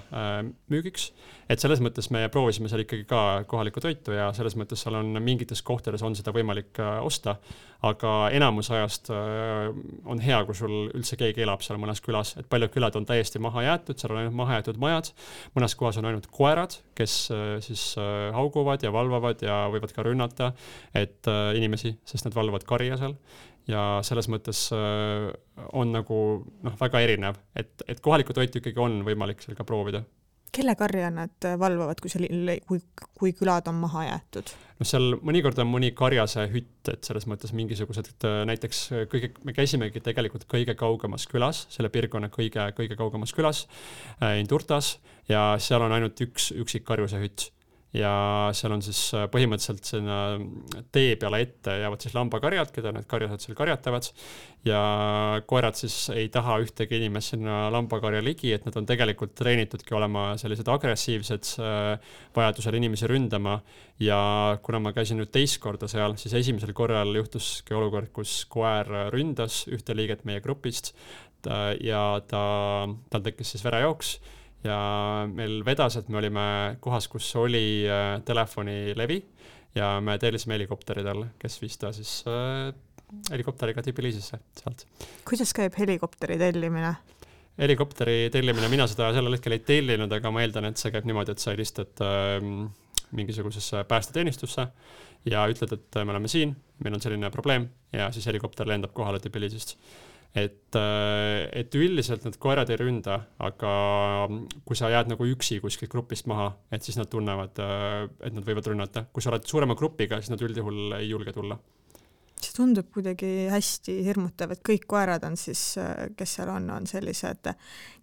[0.72, 1.10] müügiks.
[1.50, 5.16] Et selles mõttes me proovisime seal ikkagi ka kohalikku toitu ja selles mõttes seal on
[5.24, 7.38] mingites kohtades on seda võimalik äh, osta
[7.86, 9.70] aga enamus ajast äh,
[10.08, 13.40] on hea, kui sul üldse keegi elab seal mõnes külas, et paljud külad on täiesti
[13.42, 15.12] maha jäetud, seal on ainult maha jäetud majad,
[15.56, 20.02] mõnes kohas on ainult koerad, kes äh, siis haug-, hauguvad ja valvavad ja võivad ka
[20.02, 20.50] rünnata,
[20.96, 23.14] et inimesi, sest nad valvavad karja seal
[23.70, 26.16] ja selles mõttes on nagu
[26.64, 30.02] noh, väga erinev, et, et kohalikku toitu ikkagi on võimalik seal ka proovida.
[30.52, 32.26] Kelle karja nad valvavad, kui seal,
[32.66, 32.80] kui,
[33.18, 34.52] kui külad on maha jäetud?
[34.80, 38.82] noh, seal mõnikord on mõni karjase hütt, et selles mõttes mingisugused, äh, näiteks
[39.12, 43.66] kõige, me käisimegi tegelikult kõige kaugemas külas, selle piirkonna kõige, kõige kaugemas külas
[44.18, 44.98] äh,, Indurtas,
[45.30, 47.50] ja seal on ainult üks üksik karjuse hütt
[47.96, 48.12] ja
[48.54, 50.18] seal on siis äh, põhimõtteliselt sinna
[50.94, 54.06] tee peale ette jäävad siis lambakarjad, keda need karjased seal karjatavad.
[54.66, 54.80] Ja
[55.48, 60.30] koerad siis ei taha ühtegi inimest sinna lambakarja ligi, et nad on tegelikult treenitudki olema
[60.40, 63.58] sellised agressiivsed, äh, vajadusel inimesi ründama.
[64.00, 64.20] Ja
[64.62, 69.64] kuna ma käisin nüüd teist korda seal, siis esimesel korral juhtuski olukord, kus koer ründas
[69.68, 70.94] ühte liiget meie grupist
[71.80, 72.40] ja ta,
[73.12, 74.18] tal tekkis siis verejooks
[74.64, 74.78] ja
[75.30, 76.46] meil vedas, et me olime
[76.84, 79.20] kohas, kus oli äh, telefonilevi
[79.74, 82.72] ja me tellisime helikopteri talle, kes viis ta siis äh,
[83.30, 84.84] helikopteriga Tbilisisse sealt.
[85.28, 86.94] kuidas käib helikopteri tellimine?
[87.60, 91.34] helikopteri tellimine, mina seda sellel hetkel ei tellinud, aga ma eeldan, et see käib niimoodi,
[91.34, 92.38] et sa helistad äh,
[93.16, 94.66] mingisugusesse päästeteenistusse
[95.28, 99.20] ja ütled, et me oleme siin, meil on selline probleem ja siis helikopter lendab kohale
[99.20, 99.76] Tbilisist
[100.34, 103.72] et, äh, et üldiselt need koerad ei ründa, aga
[104.66, 108.46] kui sa jääd nagu üksi kuskilt grupist maha, et siis nad tunnevad, äh, et nad
[108.46, 109.06] võivad rünnata.
[109.12, 111.58] kui sa oled suurema grupiga, siis nad üldjuhul ei julge tulla.
[112.40, 116.86] see tundub kuidagi hästi hirmutav, et kõik koerad on siis, äh, kes seal on, on
[116.86, 117.50] sellised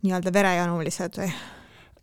[0.03, 1.31] nii-öelda verejanulised või?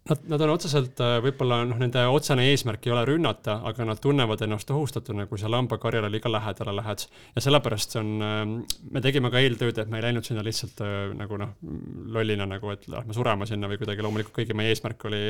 [0.04, 4.02] Nad, nad on otseselt äh, võib-olla noh, nende otsene eesmärk ei ole rünnata, aga nad
[4.04, 7.06] tunnevad ennast ohustatuna, kui sa lambakarjale liiga lähedale lähed.
[7.32, 8.52] ja sellepärast on, ähm,
[8.92, 11.56] me tegime ka eeltööd, et me ei läinud sinna lihtsalt äh, nagu noh,
[12.18, 15.22] lollina nagu, et lähme surema sinna või kuidagi, loomulikult kõigi meie eesmärk oli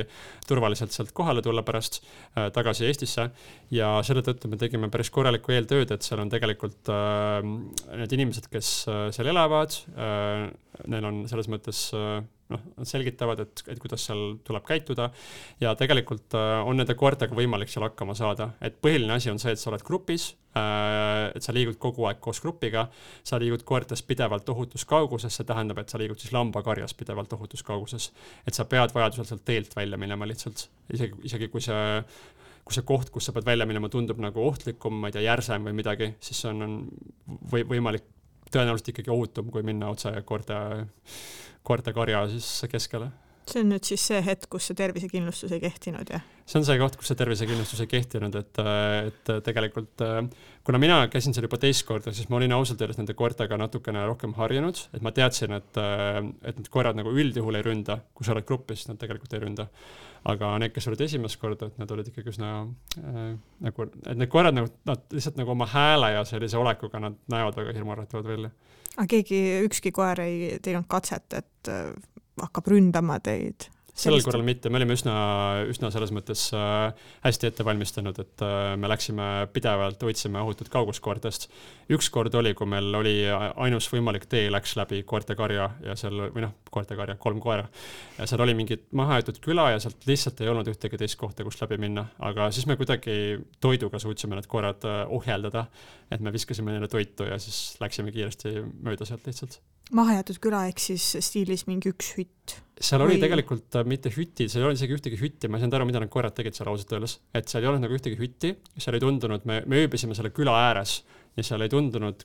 [0.48, 3.30] turvaliselt sealt kohale tulla pärast äh, tagasi Eestisse.
[3.70, 7.38] ja selle tõttu me tegime päris korralikku eeltööd, et seal on tegelikult äh,
[7.94, 10.48] need inimesed, kes äh, seal elavad äh,,
[10.90, 15.09] neil on selles mõttes äh, noh, nad selgitavad, et, et kuidas seal tuleb käituda.
[15.62, 19.54] Ja tegelikult äh, on nende koertega võimalik seal hakkama saada, et põhiline asi on see,
[19.54, 22.87] et sa oled grupis äh,, et sa liigud kogu aeg koos grupiga,
[23.26, 27.64] sa liigud koertest pidevalt ohutus kauguses, see tähendab, et sa liigud siis lambakarjas pidevalt ohutus
[27.66, 28.12] kauguses.
[28.46, 31.85] et sa pead vajadusel sealt teelt välja minema lihtsalt, isegi, isegi kui see
[32.64, 35.66] kui see koht, kus sa pead välja minema, tundub nagu ohtlikum, ma ei tea, järsem
[35.68, 36.76] või midagi, siis on, on
[37.52, 38.07] või võimalik
[38.54, 40.56] tõenäoliselt ikkagi ohutum, kui minna otse koerte
[41.64, 43.08] koertekarja siis keskele.
[43.50, 46.24] See on nüüd siis see hetk, kus see tervisekindlustus ei kehtinud, jah?
[46.44, 48.61] see on see koht, kus see tervisekindlustus ei kehtinud, et,
[49.09, 50.04] et tegelikult
[50.64, 54.04] kuna mina käisin seal juba teist korda, siis ma olin ausalt öeldes nende koertega natukene
[54.09, 58.35] rohkem harjunud, et ma teadsin, et, et need koerad nagu üldjuhul ei ründa, kui sa
[58.35, 59.68] oled grupis, siis nad tegelikult ei ründa.
[60.24, 62.52] aga need, kes olid esimest korda, et nad olid ikkagi üsna
[62.96, 63.35] äh,
[63.66, 67.59] nagu, et need koerad nagu, nad lihtsalt nagu oma hääle ja sellise olekuga, nad näevad
[67.61, 68.50] väga hirmuäratavad välja
[68.94, 71.72] aga keegi, ükski koer ei teinud katset, et
[72.40, 73.68] hakkab ründama teid?
[73.94, 75.14] Sellel korral mitte, me olime üsna,
[75.70, 81.02] üsna selles mõttes äh, hästi ette valmistanud, et äh, me läksime pidevalt, hoidsime ohutut kaugust
[81.04, 81.46] koertest.
[81.94, 86.57] ükskord oli, kui meil oli ainus võimalik tee läks läbi koertekarja ja seal, või noh,
[86.74, 87.68] koertekarja, kolm koera.
[88.18, 91.62] ja seal oli mingi mahajäetud küla ja sealt lihtsalt ei olnud ühtegi teist kohta, kust
[91.62, 95.68] läbi minna, aga siis me kuidagi toiduga suutsime need koerad äh, ohjeldada.
[96.11, 99.61] et me viskasime neile toitu ja siis läksime kiiresti mööda sealt lihtsalt
[99.92, 102.59] mahajäetud küla ehk siis stiilis mingi üks hütt?
[102.80, 103.22] Seal oli või...
[103.22, 106.02] tegelikult äh, mitte hütid, seal ei olnud isegi ühtegi hütti, ma ei saanud aru, mida
[106.02, 107.18] need koerad tegid seal ausalt öeldes.
[107.37, 110.56] et seal ei olnud nagu ühtegi hütti, seal ei tundunud, me, me ööbisime selle küla
[110.68, 111.02] ääres
[111.34, 112.20] ja seal ei tundunud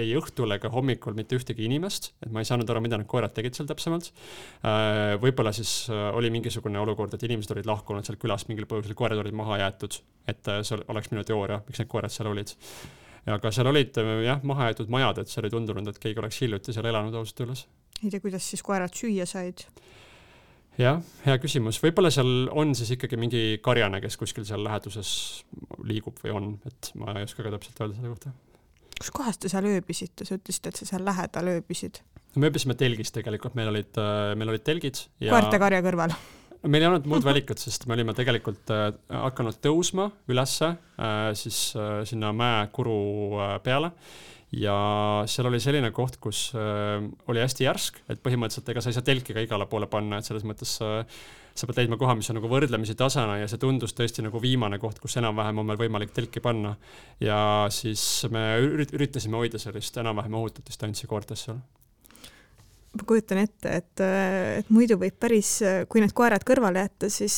[0.00, 3.34] ei õhtul ega hommikul mitte ühtegi inimest, et ma ei saanud aru, mida need koerad
[3.36, 4.10] tegid seal täpsemalt.
[4.64, 8.96] Äh, võib-olla siis äh, oli mingisugune olukord, et inimesed olid lahkunud sealt külast mingil põhjusel,
[8.98, 12.56] koerad olid maha jäetud, et see oleks minu teooria, miks need koerad seal olid
[13.28, 16.88] aga seal olid jah, mahajäetud majad, et seal ei tundunud, et keegi oleks hiljuti seal
[16.90, 17.66] elanud ausalt öeldes.
[18.02, 19.66] ei tea, kuidas siis koerad süüa said?
[20.80, 25.10] jah, hea küsimus, võib-olla seal on siis ikkagi mingi karjane, kes kuskil seal läheduses
[25.86, 28.34] liigub või on, et ma ei oska ka täpselt öelda selle kohta.
[29.00, 32.02] kus kohas te seal ööbisite, sa ütlesid, et sa seal lähedal ööbisid?
[32.36, 34.04] me ööbisime telgis tegelikult, meil olid,
[34.38, 36.14] meil olid telgid ja koertekarja kõrval
[36.68, 41.70] meil ei olnud muud valikut, sest me olime tegelikult äh, hakanud tõusma ülesse äh, siis
[41.78, 43.00] äh, sinna mäekuru
[43.38, 43.92] äh, peale
[44.52, 44.76] ja
[45.30, 49.06] seal oli selline koht, kus äh, oli hästi järsk, et põhimõtteliselt ega sa ei saa
[49.06, 51.04] telki ka igale poole panna, et selles mõttes äh,
[51.54, 54.78] sa pead leidma koha, mis on nagu võrdlemisi tasane ja see tundus tõesti nagu viimane
[54.82, 56.76] koht, kus enam-vähem on meil võimalik telki panna.
[57.22, 57.40] ja
[57.74, 61.62] siis me üritasime hoida sellist enam-vähem ohutut distantsi koertest seal
[62.96, 64.02] ma kujutan ette, et,
[64.60, 67.36] et muidu võib päris, kui need koerad kõrvale jätta, siis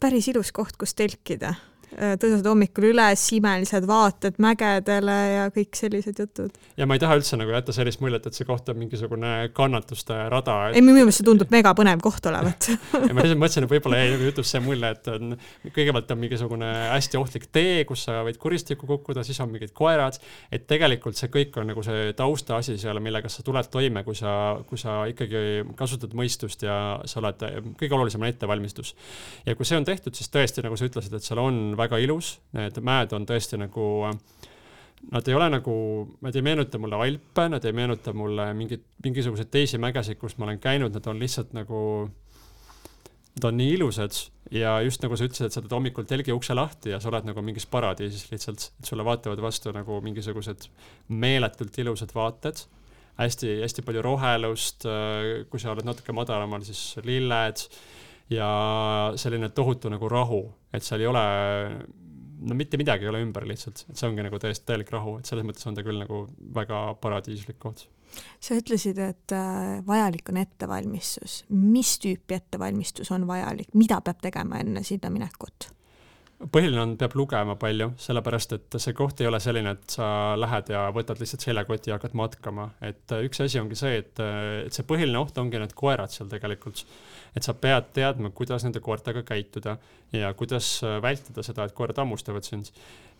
[0.00, 1.54] päris ilus koht, kus telkida
[1.90, 6.54] tõused hommikul üles, imelised vaated mägedele ja kõik sellised jutud.
[6.78, 10.16] ja ma ei taha üldse nagu jätta sellist muljet, et see koht on mingisugune kannatuste
[10.30, 10.78] rada et....
[10.78, 12.70] ei, minu meelest see tundub megapõnev koht olevat
[13.08, 15.34] ja ma lihtsalt mõtlesin, et võib-olla jäi nagu jutust see mulje, et on,
[15.66, 20.20] kõigepealt on mingisugune hästi ohtlik tee, kus sa võid kuristikku kukkuda, siis on mingid koerad,
[20.52, 24.32] et tegelikult see kõik on nagu see taustaasi seal, millega sa tuled toime, kui sa,
[24.68, 27.44] kui sa ikkagi kasutad mõistust ja sa oled,
[27.80, 28.94] kõige olulisem on ettevalmistus.
[29.46, 32.36] ja kui see on tehtud, siis tõesti, nagu sa ütlesid, et seal on väga ilus,
[32.56, 33.84] need mäed on tõesti nagu,
[35.10, 35.74] nad ei ole nagu,
[36.24, 40.48] nad ei meenuta mulle Alpe, nad ei meenuta mulle mingit, mingisuguseid teisi mägesid, kus ma
[40.48, 41.80] olen käinud, nad on lihtsalt nagu,
[43.36, 44.26] nad on nii ilusad.
[44.50, 47.28] Ja just nagu sa ütlesid, et sa teed hommikul telgi ukse lahti ja sa oled
[47.28, 50.66] nagu mingis paradiisis lihtsalt, et sulle vaatavad vastu nagu mingisugused
[51.08, 52.64] meeletult ilusad vaated.
[53.20, 54.86] Hästi-hästi palju rohelust,
[55.50, 57.62] kui sa oled natuke madalamal, siis lilled
[58.32, 58.50] ja
[59.20, 61.22] selline tohutu nagu rahu, et seal ei ole,
[62.46, 65.30] no mitte midagi ei ole ümber lihtsalt, et see ongi nagu täiesti täielik rahu, et
[65.30, 66.22] selles mõttes on ta küll nagu
[66.56, 67.86] väga paradiislik koht.
[68.42, 71.44] sa ütlesid, et äh, vajalik on ettevalmistus.
[71.50, 75.70] mis tüüpi ettevalmistus on vajalik, mida peab tegema enne sinna minekut?
[76.48, 80.06] Põhiline on, peab lugema palju, sellepärast et see koht ei ole selline, et sa
[80.40, 84.22] lähed ja võtad lihtsalt seljakoti ja hakkad matkama, et äh, üks asi ongi see, et,
[84.24, 86.84] äh, et see põhiline oht ongi need koerad seal tegelikult.
[87.36, 89.76] et sa pead teadma, kuidas nende koertega käituda
[90.16, 92.72] ja kuidas äh, vältida seda, et koerad hammustavad sind.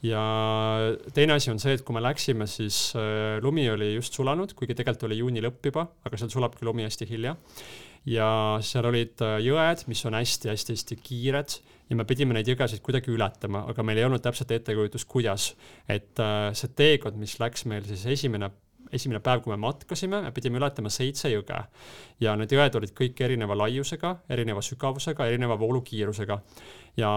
[0.03, 0.23] ja
[1.15, 2.95] teine asi on see, et kui me läksime, siis
[3.45, 7.09] lumi oli just sulanud, kuigi tegelikult oli juuni lõpp juba, aga seal sulabki lumi hästi
[7.11, 7.37] hilja
[8.09, 8.31] ja
[8.65, 11.59] seal olid jõed, mis on hästi-hästi-hästi kiired
[11.91, 15.53] ja me pidime neid jõgesid kuidagi ületama, aga meil ei olnud täpselt ettekujutust, kuidas.
[15.89, 18.51] et äh, see teekond, mis läks meil siis esimene
[18.91, 21.61] esimene päev, kui me matkasime, me pidime ületama seitse jõge
[22.23, 26.41] ja need jõed olid kõik erineva laiusega, erineva sügavusega, erineva voolukiirusega
[26.99, 27.13] ja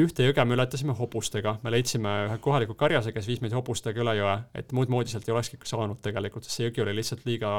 [0.00, 4.16] ühte jõge me ületasime hobustega, me leidsime ühe kohaliku karjase, kes viis meid hobustega üle
[4.18, 7.52] jõe, et muud moodi sealt ei olekski saanud tegelikult, sest see jõgi oli lihtsalt liiga,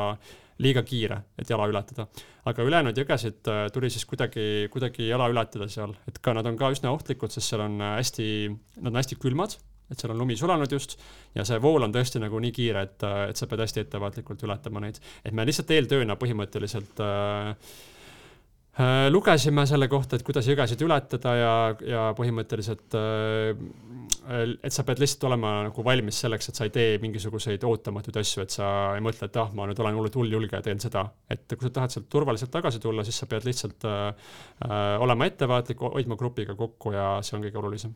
[0.63, 2.07] liiga kiire, et jala ületada.
[2.45, 6.59] aga ülejäänud jõgesid äh, tuli siis kuidagi, kuidagi jala ületada seal, et ka nad on
[6.59, 8.27] ka üsna ohtlikud, sest seal on äh, hästi,
[8.81, 9.55] nad on hästi külmad,
[9.91, 10.97] et seal on lumi sulanud just.
[11.35, 14.43] Ja see vool on tõesti nagu nii kiire, et, äh, et sa pead hästi ettevaatlikult
[14.47, 14.99] ületama neid.
[15.23, 17.75] et me lihtsalt eeltööna põhimõtteliselt äh,
[19.09, 21.51] lugesime selle kohta, et kuidas jõgesid ületada ja,
[21.87, 26.97] ja põhimõtteliselt, äh, et sa pead lihtsalt olema nagu valmis selleks, et sa ei tee
[27.03, 30.65] mingisuguseid ootamatuid asju, et sa ei mõtle, et ah, ma nüüd olen hullult hulljulge ja
[30.65, 31.05] teen seda.
[31.31, 34.33] et kui sa tahad sealt turvaliselt tagasi tulla, siis sa pead lihtsalt äh,
[34.67, 37.95] äh olema ettevaatlik, hoidma grupiga kokku ja see on kõige olulisem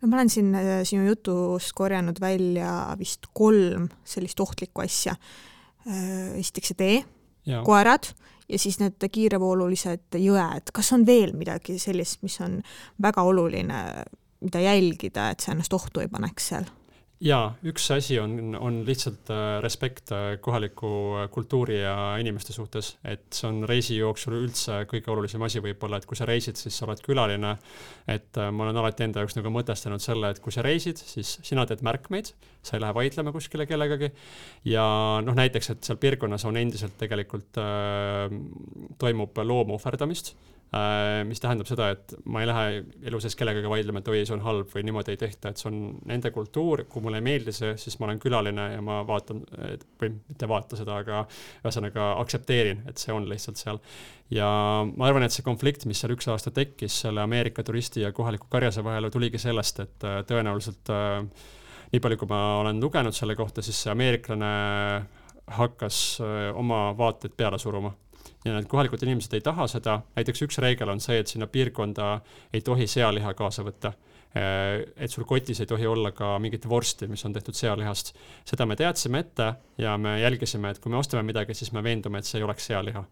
[0.00, 0.56] no ma olen siin
[0.88, 5.16] sinu jutust korjanud välja vist kolm sellist ohtlikku asja.
[6.38, 6.98] esiteks see tee,
[7.66, 8.08] koerad
[8.48, 12.60] ja siis need kiirevoolulised jõed, kas on veel midagi sellist, mis on
[13.02, 13.82] väga oluline,
[14.40, 16.68] mida jälgida, et sa ennast ohtu ei paneks seal?
[17.24, 22.92] Jaa, üks asi on, on lihtsalt äh, respekt äh, kohaliku äh, kultuuri ja inimeste suhtes,
[23.02, 26.78] et see on reisi jooksul üldse kõige olulisem asi võib-olla, et kui sa reisid, siis
[26.78, 27.56] sa oled külaline.
[28.08, 31.66] et ma olen alati enda jaoks nagu mõtestanud selle, et kui sa reisid, siis sina
[31.66, 32.30] teed märkmeid,
[32.62, 34.12] sa ei lähe vaidlema kuskile kellegagi.
[34.70, 34.84] ja
[35.24, 38.30] noh, näiteks, et seal piirkonnas on endiselt tegelikult äh,
[38.98, 40.36] toimub loomu ohverdamist
[41.24, 44.42] mis tähendab seda, et ma ei lähe elu sees kellegagi vaidlema, et oi, see on
[44.44, 45.78] halb või niimoodi ei tehta, et see on
[46.10, 49.40] nende kultuur, kui mulle ei meeldi see, siis ma olen külaline ja ma vaatan,
[50.02, 51.22] või mitte vaata seda, aga
[51.62, 53.80] ühesõnaga aktsepteerin, et see on lihtsalt seal.
[54.34, 54.48] ja
[54.90, 58.50] ma arvan, et see konflikt, mis seal üks aasta tekkis selle Ameerika turisti ja kohaliku
[58.52, 61.22] karjase vahel, tuligi sellest, et äh, tõenäoliselt äh,
[61.94, 64.52] nii palju, kui ma olen lugenud selle kohta, siis see ameeriklane
[65.56, 66.18] hakkas
[66.60, 67.94] oma vaateid peale suruma
[68.44, 72.18] ja need kohalikud inimesed ei taha seda, näiteks üks reegel on see, et sinna piirkonda
[72.54, 73.92] ei tohi sealiha kaasa võtta.
[74.36, 78.14] Äh, et sul kotis ei tohi olla ka mingit vorsti, mis on tehtud sealihast.
[78.44, 82.18] seda me teadsime ette ja me jälgisime, et kui me ostame midagi, siis me veendume,
[82.18, 83.04] et see ei oleks sealiha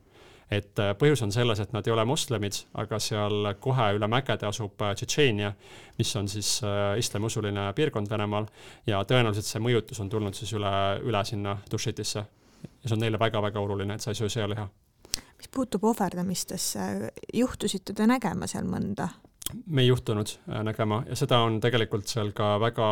[0.51, 4.47] et äh, põhjus on selles, et nad ei ole moslemid, aga seal kohe üle mägede
[4.47, 5.53] asub äh, Tšetšeenia,
[5.99, 6.61] mis on siis
[7.01, 8.47] islamiusuline piirkond Venemaal
[8.87, 12.27] ja tõenäoliselt see mõjutus on tulnud siis üle, üle sinna Dušetisse.
[12.63, 14.69] ja see on neile väga-väga oluline, et sa ei söö sealiha
[15.37, 19.09] mis puutub ohverdamistesse, juhtusite te nägema seal mõnda?
[19.67, 22.87] Me ei juhtunud äh, nägema ja seda on tegelikult seal ka väga,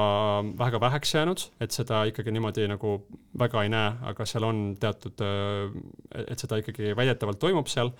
[0.59, 2.95] väga väheks jäänud, et seda ikkagi niimoodi nagu
[3.39, 7.91] väga ei näe, aga seal on teatud, äh, et seda ikkagi väidetavalt toimub seal.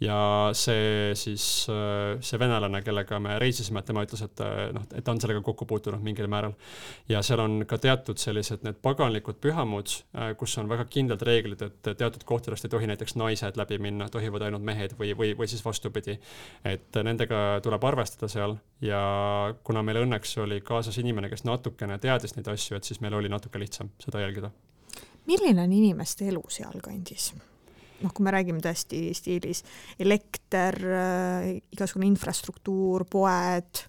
[0.00, 4.42] ja see siis, äh, see venelane, kellega me reisisime, tema ütles, et
[4.74, 6.56] noh, et ta on sellega kokku puutunud mingil määral.
[7.08, 9.94] ja seal on ka teatud sellised need paganlikud pühamud,
[10.38, 14.42] kus on väga kindlad reeglid, et teatud kohtadest ei tohi näiteks naised läbi minna, tohivad
[14.48, 16.18] ainult mehed või, või, või siis vastupidi.
[16.64, 19.00] et nendega tuleb arvestada arvestada seal ja
[19.64, 23.30] kuna meil õnneks oli kaasas inimene, kes natukene teadis neid asju, et siis meil oli
[23.32, 24.50] natuke lihtsam seda jälgida.
[25.26, 27.32] milline on inimeste elu sealkandis?
[28.00, 29.62] noh, kui me räägime tõesti stiilis
[30.00, 33.84] elekter äh,, igasugune infrastruktuur, poed,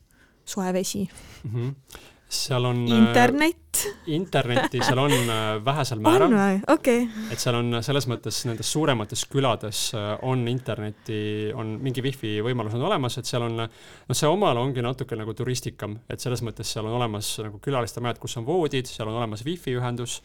[0.45, 1.53] soe vesi mm.
[1.55, 6.29] -hmm seal on äh, internet internetti seal on äh, vähesel määral.
[6.29, 6.59] on või?
[6.73, 7.25] okei okay..
[7.33, 11.19] et seal on selles mõttes nendes suuremates külades äh, on internetti,
[11.55, 15.35] on mingi wifi võimalus on olemas, et seal on, noh, see omal ongi natuke nagu
[15.35, 19.19] turistikam, et selles mõttes seal on olemas nagu külaliste majad, kus on voodid, seal on
[19.19, 20.21] olemas wifi ühendus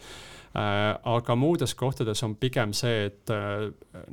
[0.56, 3.66] aga muudes kohtades on pigem see, et äh,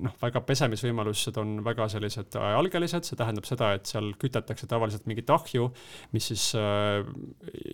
[0.04, 5.30] noh, väga pesemisvõimalused on väga sellised algelised, see tähendab seda, et seal kütetakse tavaliselt mingit
[5.32, 5.70] ahju,
[6.16, 7.06] mis siis äh,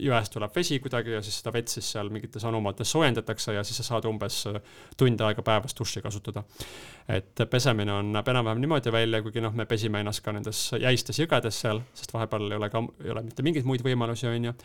[0.06, 3.82] jõest tuleb vesi kuidagi ja siis seda vett siis seal mingites anumates soojendatakse ja siis
[3.82, 4.44] sa saad umbes
[5.00, 6.44] tund aega päevas duši kasutada.
[7.10, 11.18] et pesemine on, näeb enam-vähem niimoodi välja, kuigi noh, me pesime ennast ka nendes jäistes
[11.24, 14.58] jõgedes seal, sest vahepeal ei ole ka, ei ole mitte mingeid muid võimalusi, on ju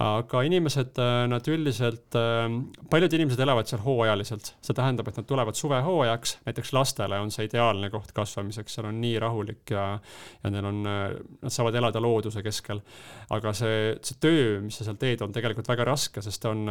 [0.00, 2.48] aga inimesed, äh, nad üldiselt, äh,
[2.90, 7.46] paljud inimesed elavad seal hooajaliselt, see tähendab, et nad tulevad suvehooajaks, näiteks lastele on see
[7.46, 9.86] ideaalne koht kasvamiseks, seal on nii rahulik ja,
[10.42, 11.06] ja neil on, äh,
[11.46, 12.82] nad saavad elada looduse keskel.
[13.30, 16.66] aga see, see töö, mis sa seal teed, on tegelikult väga raske, sest on,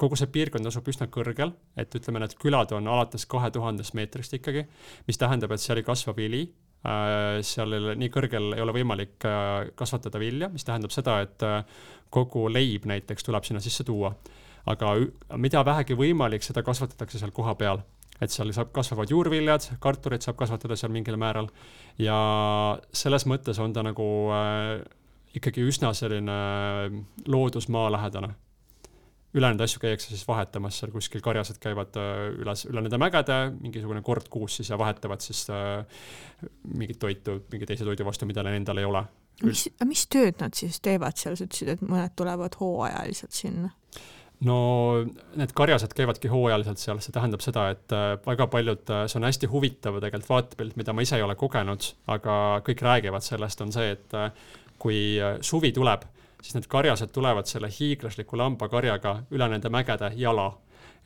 [0.00, 4.32] kogu see piirkond asub üsna kõrgel, et ütleme, need külad on alates kahe tuhandest meetrist
[4.40, 4.64] ikkagi,
[5.06, 6.46] mis tähendab, et seal ei kasva vili
[6.82, 9.22] seal nii kõrgel ei ole võimalik
[9.78, 11.44] kasvatada vilja, mis tähendab seda, et
[12.10, 14.14] kogu leib näiteks tuleb sinna sisse tuua.
[14.66, 14.94] aga
[15.36, 17.82] mida vähegi võimalik, seda kasvatatakse seal kohapeal
[18.22, 21.48] et seal saab, kasvavad juurviljad, kartulit saab kasvatada seal mingil määral
[21.98, 22.16] ja
[22.94, 24.82] selles mõttes on ta nagu äh,
[25.38, 26.36] ikkagi üsna selline
[27.26, 28.32] loodusmaalähedane.
[29.34, 34.02] Ülejäänud asju käiakse siis vahetamas seal kuskil, karjased käivad äh, üles, üle nende mägede, mingisugune
[34.04, 35.84] kord kuus siis ja vahetavad siis äh,
[36.68, 39.04] mingit toitu mingi teise toidu vastu, mida neil endal ei ole
[39.46, 43.72] mis, mis tööd nad siis teevad seal, sa ütlesid, et mõned tulevad hooajaliselt sinna?
[44.44, 44.58] no
[45.38, 49.48] need karjased käivadki hooajaliselt seal, see tähendab seda, et äh, väga paljud, see on hästi
[49.52, 52.34] huvitav tegelikult vaatepilt, mida ma ise ei ole kogenud, aga
[52.66, 54.18] kõik räägivad sellest, on see, et
[54.82, 54.98] kui
[55.46, 56.04] suvi tuleb,
[56.42, 60.50] siis need karjased tulevad selle hiiglasliku lambakarjaga üle nende mägede jala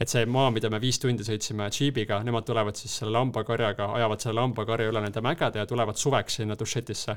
[0.00, 4.24] et see maa, mida me viis tundi sõitsime džiibiga, nemad tulevad siis selle lambakarjaga, ajavad
[4.24, 7.16] selle lambakarja üle nende mägede ja tulevad suveks sinna Dušetisse.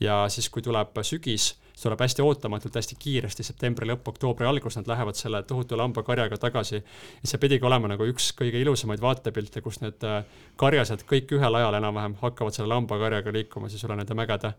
[0.00, 4.74] ja siis, kui tuleb sügis see tuleb hästi ootamatult, hästi kiiresti, septembri lõpp, oktoobri algus,
[4.80, 6.80] nad lähevad selle tohutu lambakarjaga tagasi.
[7.22, 10.24] ja see pidigi olema nagu üks kõige ilusamaid vaatepilte, kus need äh,
[10.58, 14.52] karjased kõik ühel ajal enam-vähem hakkavad selle lambakarjaga liikuma siis üle nende mägede.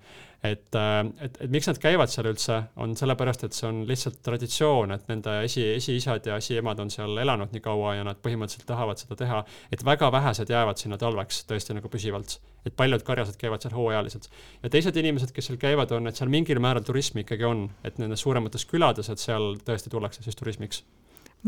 [0.43, 4.21] et, äh, et, et miks nad käivad seal üldse, on sellepärast, et see on lihtsalt
[4.23, 8.67] traditsioon, et nende esi, esiisad ja esiemad on seal elanud nii kaua ja nad põhimõtteliselt
[8.69, 13.37] tahavad seda teha, et väga vähesed jäävad sinna talveks tõesti nagu püsivalt et paljud karjased
[13.39, 14.29] käivad seal hooajaliselt.
[14.63, 17.99] ja teised inimesed, kes seal käivad, on, et seal mingil määral turism ikkagi on, et
[18.01, 20.83] nendes suuremates külades, et seal tõesti tullakse siis turismiks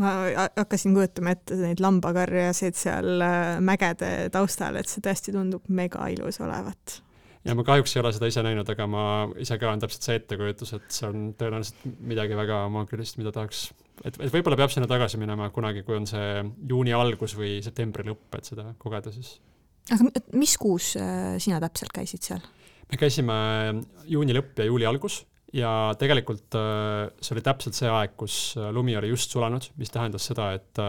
[0.00, 0.12] ma
[0.56, 6.40] hakkasin kujutama ette neid lambakarjasid seal äh, mägede taustal, et see tõesti tundub mega ilus
[6.40, 7.02] olevat.
[7.44, 9.04] ja ma kahjuks ei ole seda ise näinud, aga ma
[9.36, 13.66] ise ka on täpselt see ettekujutus, et see on tõenäoliselt midagi väga maagilist, mida tahaks,
[14.04, 18.06] et, et võib-olla peab sinna tagasi minema kunagi, kui on see juuni algus või septembri
[18.10, 19.36] lõpp, et seda kogeda siis
[19.90, 20.06] aga
[20.38, 22.42] mis kuus äh, sina täpselt käisid seal?
[22.92, 23.34] me käisime
[24.10, 25.22] juuni lõpp ja juuli algus
[25.56, 29.92] ja tegelikult äh, see oli täpselt see aeg, kus äh, lumi oli just sulanud, mis
[29.92, 30.82] tähendas seda, et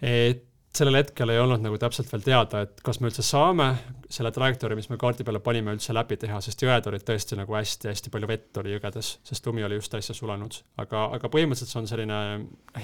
[0.00, 3.66] et sellel hetkel ei olnud nagu täpselt veel teada, et kas me üldse saame
[4.10, 7.56] selle trajektoori, mis me kaardi peale panime, üldse läbi teha, sest jõed olid tõesti nagu
[7.56, 10.60] hästi-hästi palju vett oli jõgedes, sest lumi oli just äsja sulanud.
[10.82, 12.20] aga, aga põhimõtteliselt see on selline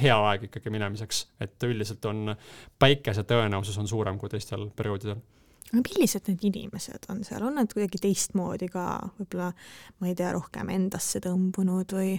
[0.03, 2.35] hea aeg ikkagi minemiseks, et üldiselt on
[2.79, 5.23] päikese tõenäosus on suurem kui teistel perioodidel
[5.67, 8.87] aga millised need inimesed on seal, on nad kuidagi teistmoodi ka
[9.19, 9.51] võib-olla,
[9.99, 12.15] ma ei tea, rohkem endasse tõmbunud või,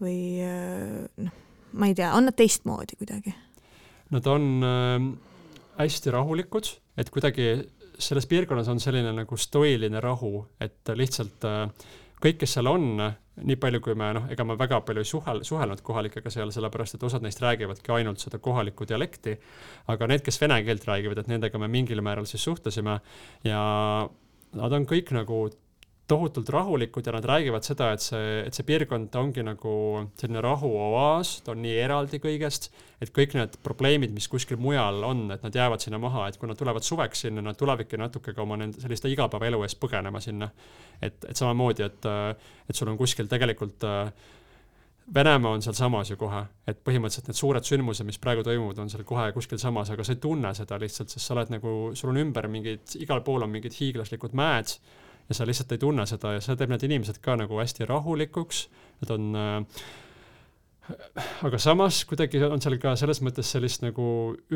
[0.00, 0.18] või
[1.26, 1.36] noh,
[1.76, 3.34] ma ei tea, on nad teistmoodi kuidagi?
[4.10, 4.96] Nad on äh,
[5.78, 7.52] hästi rahulikud, et kuidagi
[8.00, 11.66] selles piirkonnas on selline nagu stoiline rahu, et lihtsalt äh,
[12.20, 12.86] kõik, kes seal on,
[13.40, 16.98] nii palju, kui me noh, ega ma väga palju ei suhel-, suhelnud kohalikega seal, sellepärast
[16.98, 19.36] et osad neist räägivadki ainult seda kohalikku dialekti,
[19.92, 22.98] aga need, kes vene keelt räägivad, et nendega me mingil määral siis suhtlesime
[23.46, 23.62] ja
[24.60, 25.46] nad on kõik nagu
[26.10, 29.74] tohutult rahulikud ja nad räägivad seda, et see, et see piirkond ongi nagu
[30.20, 32.70] selline rahuoaas, ta on nii eraldi kõigest,
[33.00, 36.50] et kõik need probleemid, mis kuskil mujal on, et nad jäävad sinna maha, et kui
[36.50, 40.50] nad tulevad suveks sinna, nad tulevadki natuke ka oma nende selliste igapäevaelu eest põgenema sinna.
[41.00, 42.06] et, et samamoodi, et,
[42.68, 43.86] et sul on kuskil tegelikult
[45.14, 49.02] Venemaa on sealsamas ju kohe, et põhimõtteliselt need suured sündmused, mis praegu toimuvad, on seal
[49.02, 52.20] kohe kuskil samas, aga sa ei tunne seda lihtsalt, sest sa oled nagu, sul on
[52.20, 54.76] ümber mingid, igal pool on mingid hiiglaslikud mäed
[55.30, 58.64] ja sa lihtsalt ei tunne seda ja see teeb need inimesed ka nagu hästi rahulikuks,
[59.04, 59.82] nad on äh,
[61.46, 64.04] aga samas kuidagi on seal ka selles mõttes sellist nagu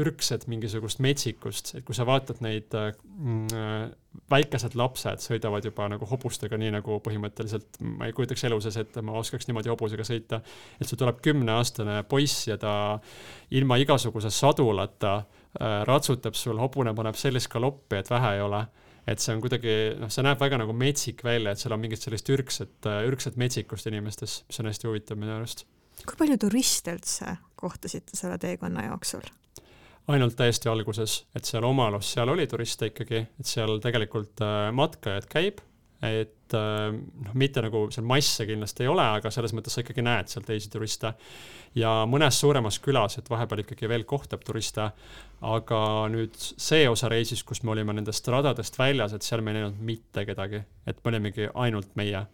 [0.01, 3.93] ürgset mingisugust metsikust, et kui sa vaatad neid mm,
[4.33, 9.03] väikesed lapsed sõidavad juba nagu hobustega, nii nagu põhimõtteliselt ma ei kujutaks elu sees ette,
[9.05, 10.41] ma oskaks niimoodi hobusega sõita.
[10.81, 12.75] et sul tuleb kümneaastane poiss ja ta
[13.55, 18.65] ilma igasuguse sadulata äh, ratsutab sul, hobune paneb sellist galoppi, et vähe ei ole
[19.07, 22.03] et see on kuidagi, noh, see näeb väga nagu metsik välja, et seal on mingit
[22.03, 25.67] sellist ürgset, ürgset metsikust inimestes, mis on hästi huvitav minu arust
[26.03, 29.25] kui palju turiste üldse kohtasite selle teekonna jooksul?
[30.13, 35.29] ainult täiesti alguses, et seal Omalos, seal oli turiste ikkagi, et seal tegelikult äh, matkajaid
[35.33, 35.63] käib,
[36.05, 40.05] et äh, noh, mitte nagu seal masse kindlasti ei ole, aga selles mõttes sa ikkagi
[40.05, 41.15] näed seal teisi turiste.
[41.75, 44.91] ja mõnes suuremas külas, et vahepeal ikkagi veel kohtab turiste,
[45.43, 45.81] aga
[46.13, 49.83] nüüd see osa reisist, kus me olime nendest radadest väljas, et seal me ei näinud
[49.83, 52.25] mitte kedagi, et me olimegi ainult meie.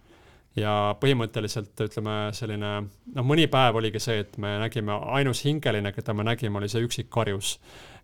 [0.59, 2.71] Ja põhimõtteliselt ütleme selline,
[3.15, 6.83] noh, mõni päev oligi see, et me nägime, ainus hingeline, keda me nägime, oli see
[6.83, 7.55] üksik karjus,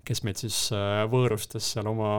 [0.06, 2.10] kes meid siis äh, võõrustas seal oma,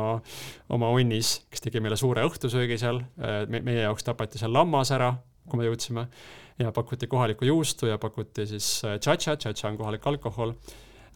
[0.73, 4.91] oma onnis, kes tegi meile suure õhtusöögi seal äh, me,, meie jaoks tapeti seal lammas
[4.95, 5.13] ära,
[5.47, 6.07] kui me jõudsime,
[6.59, 10.57] ja pakuti kohalikku juustu ja pakuti siis äh, tšatša, tšatša on kohalik alkohol.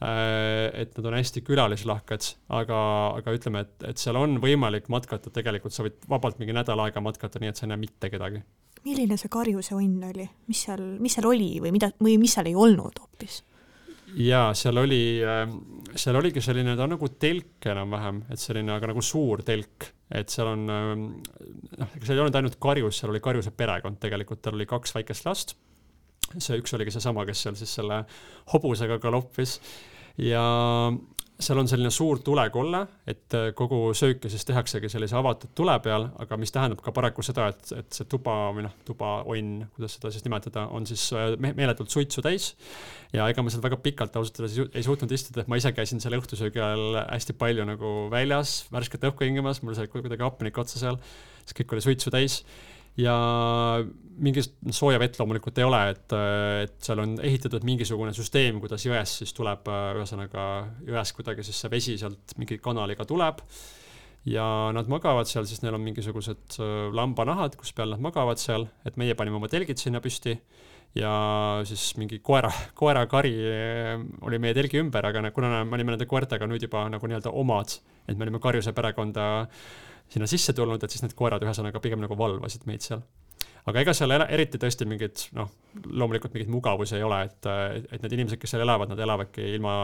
[0.02, 2.78] Et nad on hästi külalislahked, aga,
[3.20, 7.04] aga ütleme, et, et seal on võimalik matkata, tegelikult sa võid vabalt mingi nädal aega
[7.06, 8.42] matkata, nii et sa ei näe mitte kedagi.
[8.82, 12.50] Milline see karjuse õnn oli, mis seal, mis seal oli või mida, või mis seal
[12.50, 13.44] ei olnud hoopis?
[14.20, 15.56] Jaa, seal oli, ähm,
[15.96, 20.32] seal oligi selline, ta on nagu telk enam-vähem, et selline, aga nagu suur telk, et
[20.34, 21.06] seal on, ähm,
[21.80, 25.28] noh, seal ei olnud ainult karjus, seal oli karjuse perekond tegelikult, tal oli kaks väikest
[25.30, 25.56] last.
[26.32, 28.06] see üks oligi seesama, kes seal siis selle
[28.54, 29.58] hobusega galoppis
[30.16, 30.44] ja
[31.42, 36.08] seal on selline suur tulekolle, et äh, kogu sööki siis tehaksegi sellise avatud tule peal,
[36.22, 40.12] aga mis tähendab ka paraku seda, et, et see tuba või noh, tubaonn, kuidas seda
[40.14, 42.54] siis nimetada, on siis äh, me meeletult suitsu täis.
[43.14, 46.04] ja ega ma seal väga pikalt ausalt öeldes ei suutnud istuda, et ma ise käisin
[46.04, 50.80] selle õhtusöögi ajal hästi palju nagu väljas, värsket õhku hingamas, mul sai kuidagi hapnik otsa
[50.80, 51.02] seal,
[51.44, 52.42] siis kõik oli suitsu täis
[53.00, 53.16] ja
[54.22, 56.16] mingit sooja vett loomulikult ei ole, et,
[56.66, 60.48] et seal on ehitatud mingisugune süsteem, kuidas jõest siis tuleb, ühesõnaga
[60.88, 63.42] jõest kuidagi siis see vesi sealt mingi kanaliga tuleb.
[64.26, 68.68] ja nad magavad seal, siis neil on mingisugused äh, lambanahad, kus peal nad magavad seal,
[68.86, 70.36] et meie panime oma telgid sinna püsti
[70.94, 71.14] ja
[71.66, 73.96] siis mingi koera, koerakari äh,
[74.28, 77.80] oli meie telgi ümber, aga kuna me olime nende koertega nüüd juba nagu nii-öelda omad,
[78.06, 82.02] et me olime karjuse perekonda äh, sinna sisse tulnud, et siis need koerad ühesõnaga pigem
[82.04, 83.04] nagu valvasid meid seal.
[83.66, 85.52] aga ega seal eriti tõesti mingeid noh,
[85.86, 87.52] loomulikult mingeid mugavusi ei ole, et,
[87.92, 89.76] et need inimesed, kes seal elavad, nad elavadki ilma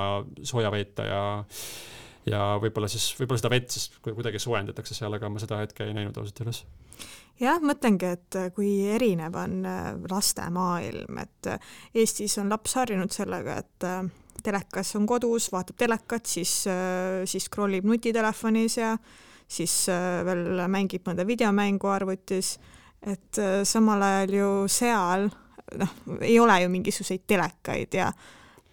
[0.43, 1.21] sooja veeta ja
[2.27, 5.95] ja võib-olla siis, võib-olla seda vett siis kuidagi soojendatakse seal, aga ma seda hetke ei
[5.95, 6.63] näinud ausalt öeldes.
[7.39, 13.13] jah, mõtlengi, et kui erinev on äh, laste maailm, et äh, Eestis on laps harjunud
[13.13, 14.01] sellega, et äh,
[14.43, 16.51] telekas on kodus, vaatab telekat, siis,
[17.25, 18.91] siis scroll ib nutitelefonis ja
[19.47, 22.57] siis äh, veel mängib mõnda videomängu arvutis,
[23.01, 25.29] et äh, samal ajal ju seal
[25.77, 28.11] noh, ei ole ju mingisuguseid telekaid ja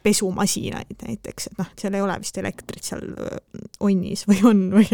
[0.05, 3.05] pesumasinaid näiteks, et noh, seal ei ole vist elektrit seal
[3.85, 4.85] onnis või on või?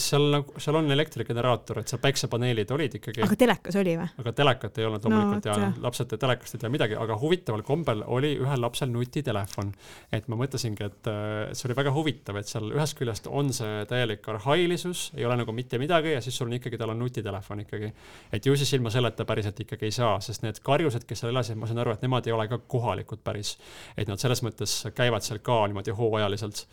[0.00, 3.24] seal nagu, seal on elektrigeneraator, et seal päiksepaneelid olid ikkagi.
[3.26, 4.06] aga telekas oli või?
[4.22, 8.04] aga telekat ei olnud loomulikult no, ja lapsed telekast ei tea midagi, aga huvitaval kombel
[8.06, 9.72] oli ühel lapsel nutitelefon.
[10.14, 11.10] et ma mõtlesingi, et
[11.58, 15.56] see oli väga huvitav, et seal ühest küljest on see täielik arhailisus, ei ole nagu
[15.56, 17.90] mitte midagi ja siis sul on ikkagi, tal on nutitelefon ikkagi.
[18.32, 21.58] et ju siis ilma selleta päriselt ikkagi ei saa, sest need karjused, kes seal elasid,
[21.58, 23.56] ma saan aru, et nemad ei ole ka kohalikud päris.
[23.96, 26.66] et nad selles mõttes mõttes käivad seal ka niimoodi hooajaliselt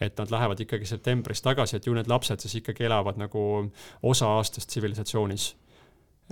[0.00, 3.42] et nad lähevad ikkagi septembris tagasi, et ju need lapsed siis ikkagi elavad nagu
[4.02, 5.52] osa aastast tsivilisatsioonis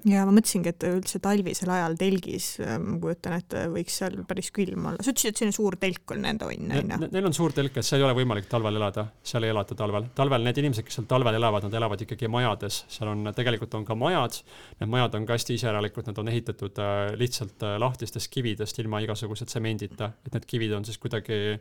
[0.08, 4.50] ja ma mõtlesingi, et üldse talvisel ajal telgis, äh, ma kujutan ette, võiks seal päris
[4.54, 5.04] külm olla.
[5.04, 7.10] sa ütlesid, et selline suur telk on nende onn, on ju?
[7.12, 10.08] Neil on suur telk, et seal ei ole võimalik talvel elada, seal ei elata talvel.
[10.18, 13.86] talvel need inimesed, kes seal talvel elavad, nad elavad ikkagi majades, seal on, tegelikult on
[13.88, 14.40] ka majad.
[14.80, 19.02] Need majad on ka hästi iseäralikud, nad on ehitatud äh, lihtsalt äh, lahtistest kividest ilma
[19.04, 21.58] igasuguse tsemendita, et need kivid on siis kuidagi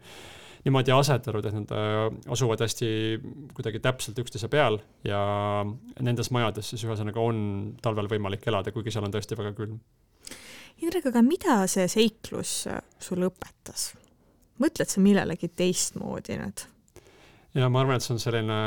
[0.66, 2.04] niimoodi asetatud, et nad äh,
[2.34, 2.90] asuvad hästi
[3.56, 5.22] kuidagi täpselt üksteise peal ja
[6.00, 7.42] nendes majades siis ühesõnaga on
[7.82, 9.80] talvel võimalik elada, kuigi seal on tõesti väga külm.
[10.82, 12.66] Indrek, aga mida see seiklus
[13.02, 13.92] sulle õpetas?
[14.62, 16.66] mõtled sa millelegi teistmoodi nüüd?
[17.58, 18.58] Ja ma arvan, et see on selline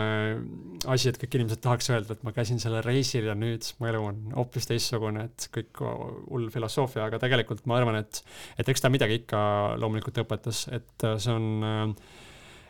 [0.93, 4.03] asi, et kõik inimesed tahaks öelda, et ma käisin sellel reisil ja nüüd mu elu
[4.11, 8.21] on hoopis teistsugune, et kõik hull filosoofia, aga tegelikult ma arvan, et,
[8.61, 9.41] et eks ta midagi ikka
[9.81, 11.95] loomulikult õpetas, et see on,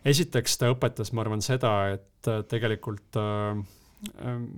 [0.07, 3.19] esiteks ta õpetas, ma arvan, seda, et tegelikult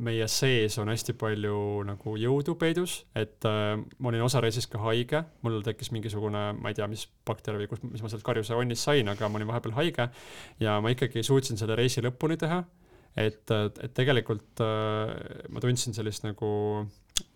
[0.07, 4.80] meie sees on hästi palju nagu jõudu peidus, et äh, ma olin osa reisis ka
[4.84, 8.57] haige, mul tekkis mingisugune, ma ei tea, mis bakter või kus, mis ma sealt karjuse
[8.59, 10.09] onnist sain, aga ma olin vahepeal haige
[10.62, 12.64] ja ma ikkagi suutsin selle reisi lõpuni teha.
[13.16, 15.12] et, et tegelikult äh,
[15.49, 16.51] ma tundsin sellist nagu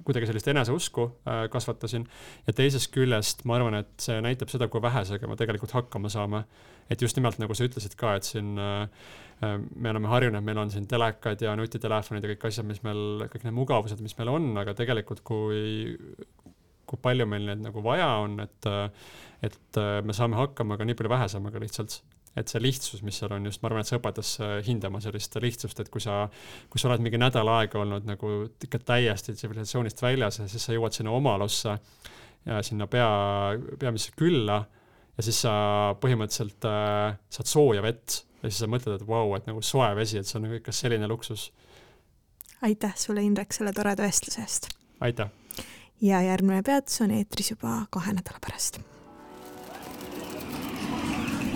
[0.05, 2.05] kuidagi sellist eneseusku äh, kasvatasin
[2.47, 6.45] ja teisest küljest ma arvan, et see näitab seda, kui vähesega me tegelikult hakkama saame.
[6.91, 8.83] et just nimelt nagu sa ütlesid ka, et siin äh,
[9.47, 13.27] äh, me oleme harjunud, meil on siin telekad ja nutitelefonid ja kõik asjad, mis meil,
[13.31, 15.95] kõik need mugavused, mis meil on, aga tegelikult kui,
[16.91, 18.71] kui palju meil neid nagu vaja on, et,
[19.47, 22.01] et me saame hakkama ka nii palju vähesemaga lihtsalt
[22.39, 25.35] et see lihtsus, mis seal on just, ma arvan, et see õpetas äh, hindama sellist
[25.43, 26.23] lihtsust, et kui sa,
[26.71, 28.35] kui sa oled mingi nädal aega olnud nagu
[28.67, 31.75] ikka täiesti tsivilisatsioonist väljas ja siis sa jõuad sinna omalusse
[32.47, 33.09] ja sinna pea,
[33.81, 34.61] peamisse külla
[35.17, 35.55] ja siis sa
[36.03, 39.91] põhimõtteliselt äh, saad sooja vett ja siis sa mõtled, et vau wow,, et nagu soe
[39.99, 41.51] vesi, et see on nagu ikka selline luksus.
[42.63, 44.71] aitäh sulle, Indrek, selle toreda vestluse eest!
[45.01, 45.35] aitäh!
[46.01, 48.81] ja järgmine peatus on eetris juba kahe nädala pärast